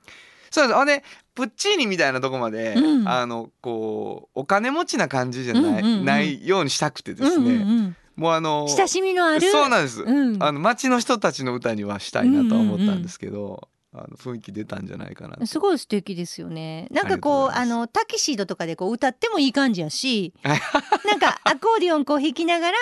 [0.50, 0.76] そうです。
[0.76, 3.08] あれプッチーニみたいなとこまで、うん。
[3.08, 6.04] あのこうお金持ちな感じじゃない,、うんうんうん。
[6.04, 7.96] ないようにしたくてですね、うんうんうん。
[8.16, 9.48] もうあの親しみのある？
[9.48, 10.42] そうなんです、うん。
[10.42, 15.46] あの街の人たちの歌にはしたいなとは思ったんですけど、あの雰囲気出たんじゃないかなと。
[15.46, 16.86] すごい素敵ですよね。
[16.92, 22.76] なんかこうあのタキシードとかでこう歌ってもいい感じやし、 なんかアコーディオンこう弾きながら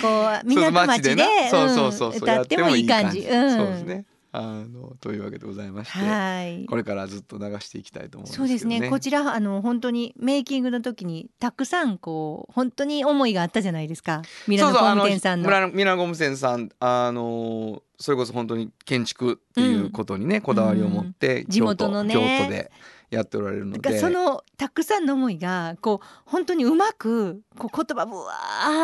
[0.00, 3.20] こう港町でそうそうそうそう、うん歌ってもいい感じ。
[3.20, 3.56] うん。
[3.56, 4.04] そうですね
[4.36, 6.66] あのというわけでございまして、はい。
[6.66, 8.90] これからずっと流していきたいと思うんですねそうですね。
[8.90, 14.22] こちらあの本当にメイキングの時にたくさんこう本当に思いがあったじゃないですか。
[14.48, 15.48] ミラノ工務店さんの。
[15.48, 22.72] そうそうミラノミラノ工務店さんあのそれこそ本当に建築っていうことにね、こだわりを持って、地元のね京都で
[23.14, 23.98] やっておられるので。
[23.98, 28.32] そのたくさんの思いがこう本当にうまくこう言葉ぶわ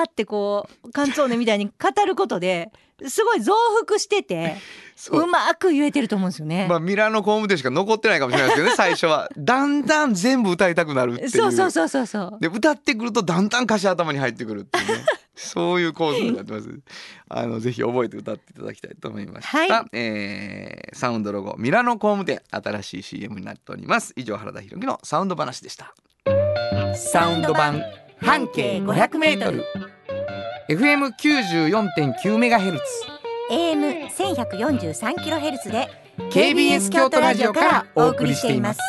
[0.05, 1.73] ーってこうカンツォーネみたいに語
[2.07, 2.71] ることで
[3.07, 3.55] すごい増
[3.87, 4.57] 幅してて
[5.11, 6.67] うまく言えてると思うんですよね。
[6.69, 9.31] まあミラノ工務店しか残ってないかもしれないですけどね 最初は。
[9.39, 11.31] だんだん全部歌いたくなるっていう。
[11.31, 12.39] そうそうそうそうそう。
[12.41, 15.05] で歌ってくるとだんだん歌詞頭に入ってくるっていうね
[15.41, 16.69] そういう構図になってます。
[17.29, 19.87] あのぜひ覚えて歌っていただきたいと思いました、はい。
[19.93, 24.13] えーサウンドロゴミラノ工務店新しい CM になっております。
[24.17, 25.95] 以上原田博之のサウンド話でした。
[26.95, 27.83] サウンド版
[28.19, 29.65] 半径 500m
[30.69, 32.85] FM94.9 メガヘルツ。
[33.51, 35.89] AM 千百四十三キロヘルツで
[36.31, 38.81] KBS 京都ラジオからお送りしています。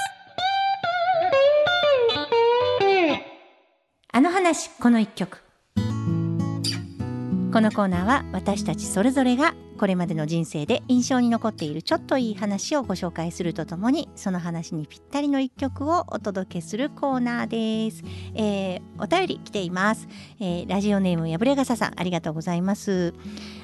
[4.14, 5.42] あの話この一曲。
[7.52, 18.04] このコーナーは私たちそれぞれがこれまでの人生で印象に残っているちょっといい話をご紹介するとともにその話にぴったりの一曲をお届けするコーナーです。
[18.36, 20.08] えーお便り来ています。
[20.40, 23.16] えーラジオネームやぶれがささんありがとうございます。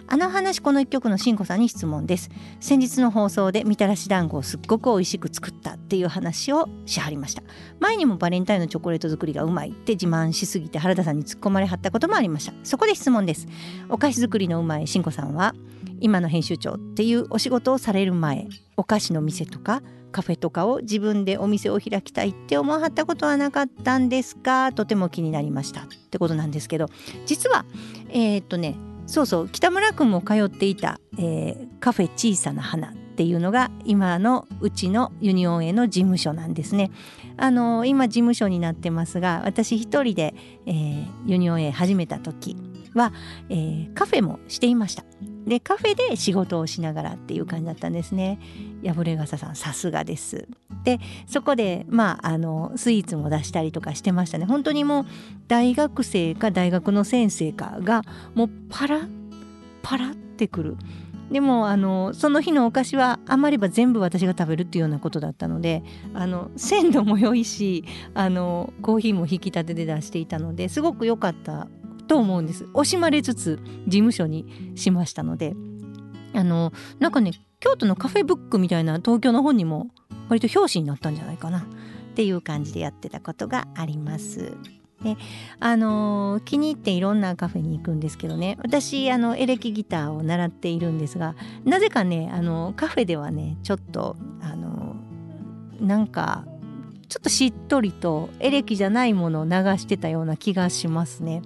[0.08, 2.32] あの話この一曲のしんこさんに質問です。
[2.60, 7.44] 先日の放送でみたらし団子をすっごく美味しく作ったっていう話をしはりました
[7.80, 13.48] 前にもバレンタインのチョコレート作りがうまいって自慢しすぎて原田さんに突っ込まれはったこともありましたそこで質問です
[13.88, 15.56] お菓子作りのうまいしんこさんは
[16.00, 19.82] 今の編集長っていうお仕事をされる前お菓子の店とか
[20.12, 26.88] カフェとかを自分でお店を開きたいって思わはったことはなかったんですかとても気になりましたってことなんですけど
[27.26, 27.66] 実は
[28.10, 28.76] えー、っとね
[29.06, 36.92] そうそう北村君も通っていた、えー、カフェ小さな花っていうのが今のうちのユニオンへの事務所なんですね。
[37.36, 40.36] あの今事務所になってますが私一人で、
[40.66, 42.56] えー、ユニオンへ始めた時
[42.94, 43.14] は、
[43.50, 45.04] えー、カフェもしていました。
[45.48, 48.40] でカフェで仕事をしながらっていう感じだったんですね。
[48.86, 50.48] 破れ傘さんさすがです。
[50.84, 54.46] でそこでまああのスイーツも出したりとかしてましたね。
[54.46, 55.06] 本当にもう
[55.48, 58.04] 大学生か大学の先生かが
[58.36, 59.08] もうパラ
[59.82, 60.78] パラってくる。
[61.32, 65.84] でもあのその日のお菓子は余れば全部私が食べるっていうようなことだったので
[66.14, 67.84] あの鮮度も良いし
[68.14, 71.68] あのコーヒーも引き立てで出していたのですごく良かった
[72.08, 75.54] と思うんです惜しまれつつ事務所にしましたので
[76.34, 79.88] あのなんかね京都のカフェブックみたいな東京の本にも
[80.30, 81.64] 割と表紙になったんじゃないかなっ
[82.16, 84.58] ていう感じでやってたことがあります。
[85.04, 85.16] で
[85.60, 91.36] あの、気に入っていろんなカフェに行くんですけどね私あのエレキギターを習っているんですが
[91.66, 94.96] なぜかねあのカフェではねちょっとあの、
[95.80, 96.46] なんか
[97.10, 101.42] ちょっとしっとりとエレキじゃないものを流してたような気がしますね。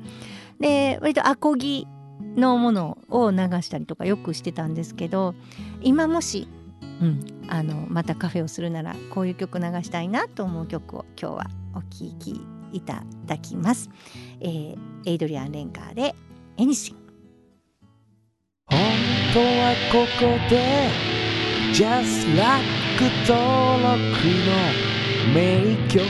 [0.61, 1.87] で割とアコギ
[2.35, 5.33] のものを流したりとかよくしてたんですけど
[5.81, 6.47] 今もし、
[7.01, 12.41] うん、あのまたカフェをするならこういう曲流したいなと思う曲を今日はお聴き
[12.71, 13.89] いただきます、
[14.39, 16.15] えー、エイドリアン・レンカーで
[16.57, 16.95] 「エニシン」
[18.69, 18.79] 本
[19.33, 21.11] 当はここで
[21.73, 22.81] Just Like
[23.27, 23.97] 登録
[24.45, 24.91] の
[25.33, 26.03] 名曲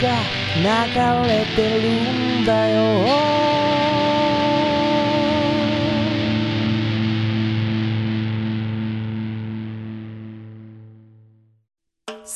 [0.00, 0.20] が
[0.56, 3.55] 流れてるんだよ。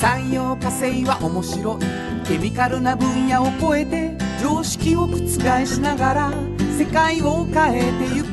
[0.01, 2.27] 産業化成は面白い。
[2.27, 5.19] ケミカルな分野を超えて常識を覆
[5.67, 6.33] しながら
[6.79, 8.29] 世界を変えてゆく。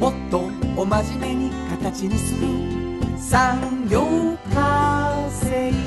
[0.00, 2.48] もっとお真面目に形にする。
[3.16, 5.79] 産業化成。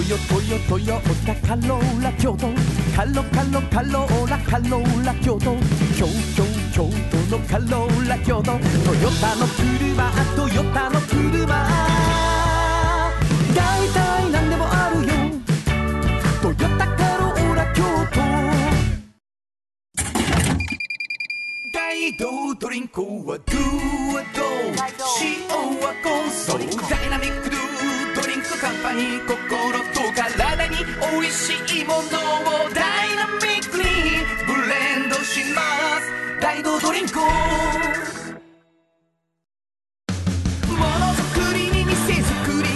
[0.00, 2.46] トヨトヨトヨタカローラ京都。
[2.96, 5.54] カロカロカローラカローラ京都。
[5.94, 6.42] 京京
[6.72, 8.44] 京都のカローラ京都。
[8.44, 8.56] ト
[8.94, 11.68] ヨタの車トヨタの車。
[13.54, 15.12] 大体何でもあるよ。
[16.40, 18.20] トヨタカローラ京都。
[21.74, 23.58] 大道ドリンクはドゥ
[24.14, 24.40] はド
[25.20, 25.46] 塩
[25.78, 27.60] はコンソーダイナミックドゥ。
[27.60, 27.69] ドリ
[28.40, 29.36] ンクカンパニー心
[29.92, 30.76] と体に
[31.12, 32.02] 美味しいものを
[32.72, 33.84] ダイナミックに
[34.46, 35.60] ブレンドしま
[36.00, 36.10] す
[36.40, 37.32] 大道ドリンクもの
[41.12, 42.68] づくりに店づくり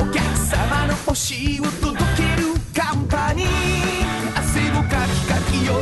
[0.00, 3.48] お客様の欲しいを届けるカンパニー
[4.38, 5.72] 汗をかきかき喜び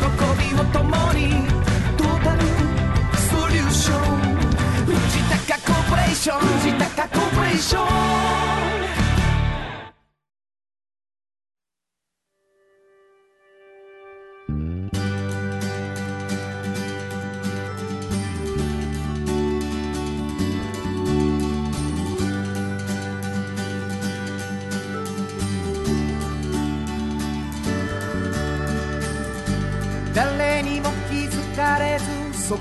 [0.61, 0.83] を共
[1.13, 1.31] に
[1.97, 2.43] トータル
[3.31, 4.03] ソリューション
[4.85, 4.97] 藤
[5.47, 8.98] 高コーポレーション藤高コーポレーション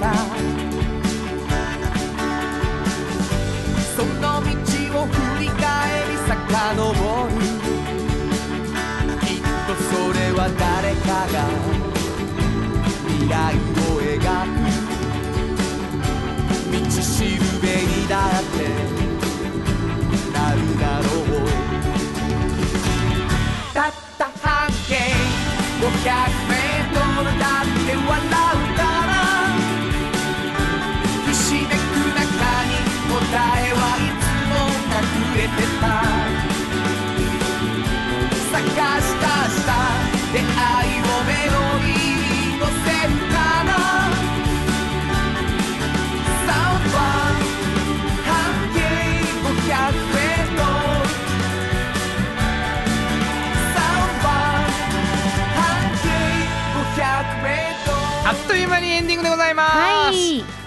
[0.00, 0.12] た。
[3.96, 4.48] その道
[5.00, 5.62] を振り返
[6.10, 6.32] り遡
[7.26, 7.32] る。
[9.20, 11.36] きっとそれは誰かが
[13.06, 14.56] 未来を描く。
[16.72, 18.56] 道しるべにだって
[20.32, 21.36] なるだろう。
[23.72, 24.92] たった半径
[25.80, 26.43] 500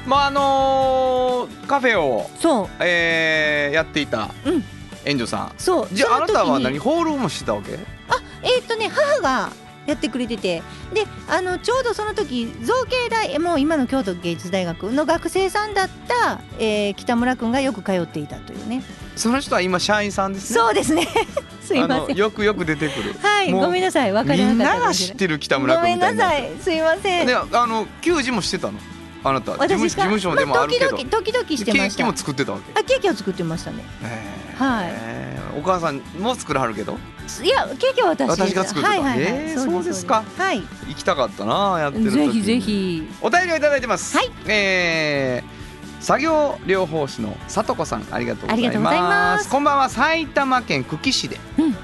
[0.07, 2.69] まああのーカフェを、そう。
[2.79, 4.63] えーやっていたうん。
[5.05, 5.51] 援助さん。
[5.57, 5.87] そう。
[5.91, 7.73] じゃああなたは何ホールもしてたわけ？
[7.73, 9.49] えーっとね母が
[9.85, 10.63] やってくれてて。
[10.93, 18.83] であのちょうどその時造形大えもう今の京都芸術大学の学生さんだった、えー北村君がよく通っていたというね。
[19.17, 20.59] その人は今社員さんですね。
[20.59, 21.05] そうですね。
[21.61, 22.15] すいません。
[22.15, 23.13] よくよく出てくる。
[23.21, 24.13] はいごめんなさい。
[24.13, 25.17] 分かりみんなかなが知っったかもしれない。
[25.17, 26.51] てる北村ごめん君みたなさい。
[26.61, 27.27] すいません。
[27.27, 28.79] であの球児もしてたの？
[29.27, 31.89] あなた事務事務所でもあるけど、まあ、時々してました。
[31.89, 32.79] ケーキも作ってたわけ？
[32.79, 33.83] あケーキを作ってましたね。
[34.03, 34.63] へー。
[34.63, 35.59] はい。
[35.59, 36.97] お母さんも作らはるけど？
[37.43, 38.29] いやケーキは私。
[38.29, 38.89] 私が作ってた。
[38.89, 40.23] はいはいはい、えーそうですか。
[40.37, 40.61] はい。
[40.87, 43.07] 行きたかったなやってる時ぜひぜひ。
[43.21, 44.15] お便りをいただいてます。
[44.17, 44.31] はい。
[44.47, 45.57] えー
[45.99, 48.55] 作業療法士のさとこさんありがとうございます。
[48.55, 49.49] ありがとうございます。
[49.49, 49.89] こんばんは。
[49.89, 51.75] 埼玉県久喜市で、うん。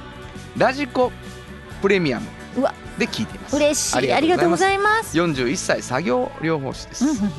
[0.56, 1.12] ラジコ
[1.82, 2.28] プレミアム。
[2.58, 3.56] うわで聞いています。
[3.56, 4.14] 嬉しい。
[4.14, 5.18] ありがとうございます。
[5.18, 7.30] 41歳作業療法士です、うんうんうん。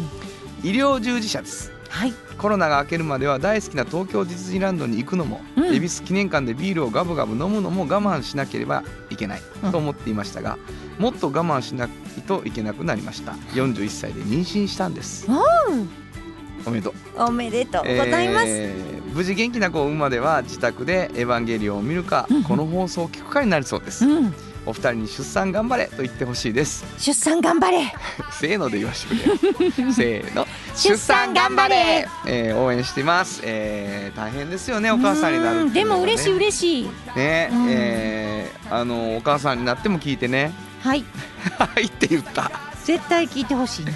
[0.62, 1.72] 医療従事者です。
[1.88, 2.12] はい。
[2.38, 5.74] コロナが明けるまでは大好きな東京ディズニーランドに行くのも、うん。
[5.74, 10.58] 恵比寿記念館でビールをガブガブ飲むのも我慢しなければいけないうんと思っていましたが、
[10.98, 13.32] もっと我慢しないといけなくなりました。
[13.52, 15.28] 41歳で妊娠したんです。
[16.66, 16.94] おめでとう。
[17.22, 17.82] おめでとう。
[17.82, 24.34] ございます、えー無事元気な子を産むまでは自宅でエヴァンゲリオンを見るか、うんこの放送を聞くかになりそうです、うん
[24.66, 26.84] お二人に出産頑張れと言ってほしいです。
[26.98, 27.92] 出産頑張れ。
[28.32, 29.92] せーので言わしてくれよ。
[29.92, 30.46] せーの。
[30.74, 32.08] 出産頑張れ。
[32.26, 35.70] えー応援しています、えー大変ですよねお母さんになるね。
[35.70, 36.90] でも嬉しい嬉しい。
[37.16, 37.66] ね、うん。
[37.70, 40.52] えーあのお母さんになっても聞いてね。
[40.82, 41.04] はい。
[41.58, 42.50] はいって言った、
[42.84, 43.92] 絶対聞いてほしいな。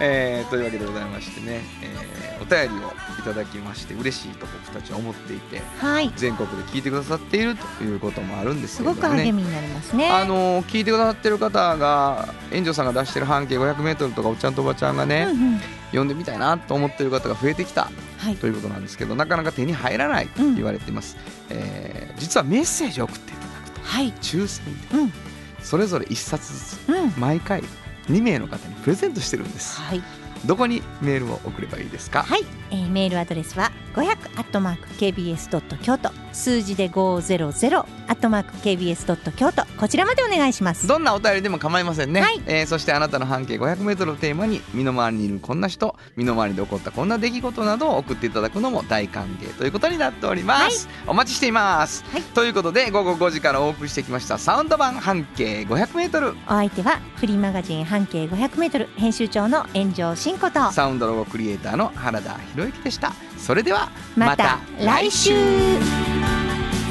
[0.00, 6.12] えーというわけでございましてね、えーお便りをいただきまして嬉しいと僕たちは思っていてはい。
[6.16, 9.08] 全国で聞いてくださっているということもあるんですすけれどもね。
[9.08, 10.10] ごく励みになりますね。
[10.10, 15.60] あの聞いてくださってる方が園長さんが出してる半径 500m とかおっちゃんとおばちゃんがね、うんうん。
[15.92, 18.36] 読んでみたいなと思ってる方が増えてきたはい。
[18.36, 21.16] ということなんですけどなかなか手に入らないと言われています、
[21.50, 24.12] えー実はメッセージを送っていただくとはい。
[24.20, 25.12] 抽選でうん。
[25.60, 27.12] それぞれ1冊ずつうん。
[27.18, 27.62] 毎回
[28.08, 29.80] 2名の方にプレゼントしてるんです。
[29.80, 30.02] はい
[30.46, 32.22] どこにメールを送ればいいですか？
[32.22, 36.10] はい、えーメールアドレスは500アットマーク kbs ドット京都。
[36.32, 37.78] 数字で500
[38.08, 39.66] アットマーク kbs ドット京都。
[39.78, 40.86] こちらまでお願いします。
[40.86, 42.40] どんなお便りでも構いませんね、はい。
[42.46, 52.22] えーそしてあなたの半径 500m をテーマに身の回りにいるこんな人身の回りで起こったこんな出来事などを送っていただくのも大歓迎ということになっております、お待ちしています、はい。
[52.22, 60.72] ということで午後5時からお送りしてきましたサウンド版半径 500m お相手はフリーマガジン半径500メートル編集長の炎上真子と。
[60.72, 63.12] サウンドロゴクリエイターの原田博之でした
[63.42, 65.32] それではまた来週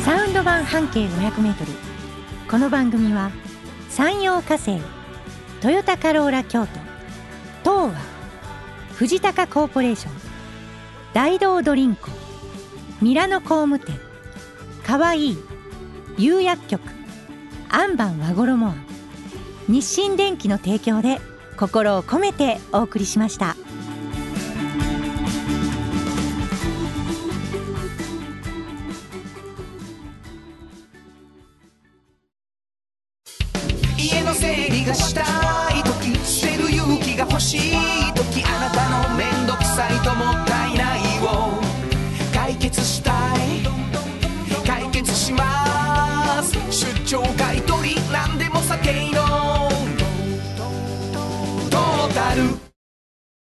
[0.04, 1.72] サウンド版半径500メートル
[2.50, 3.32] この番組は
[3.90, 4.82] 山陽火星
[5.62, 6.72] トヨタカローラ京都
[7.64, 8.00] 東和
[8.96, 10.14] 藤高コーポレーション
[11.14, 12.10] 大道ドリンク
[13.02, 13.98] ミラノ工務店
[14.86, 15.38] かわいい
[16.18, 16.82] 釉薬局
[17.70, 18.86] アンバン和衣庵
[19.70, 21.22] 日清電機の提供で
[21.56, 23.56] 心を込めてお送りしました。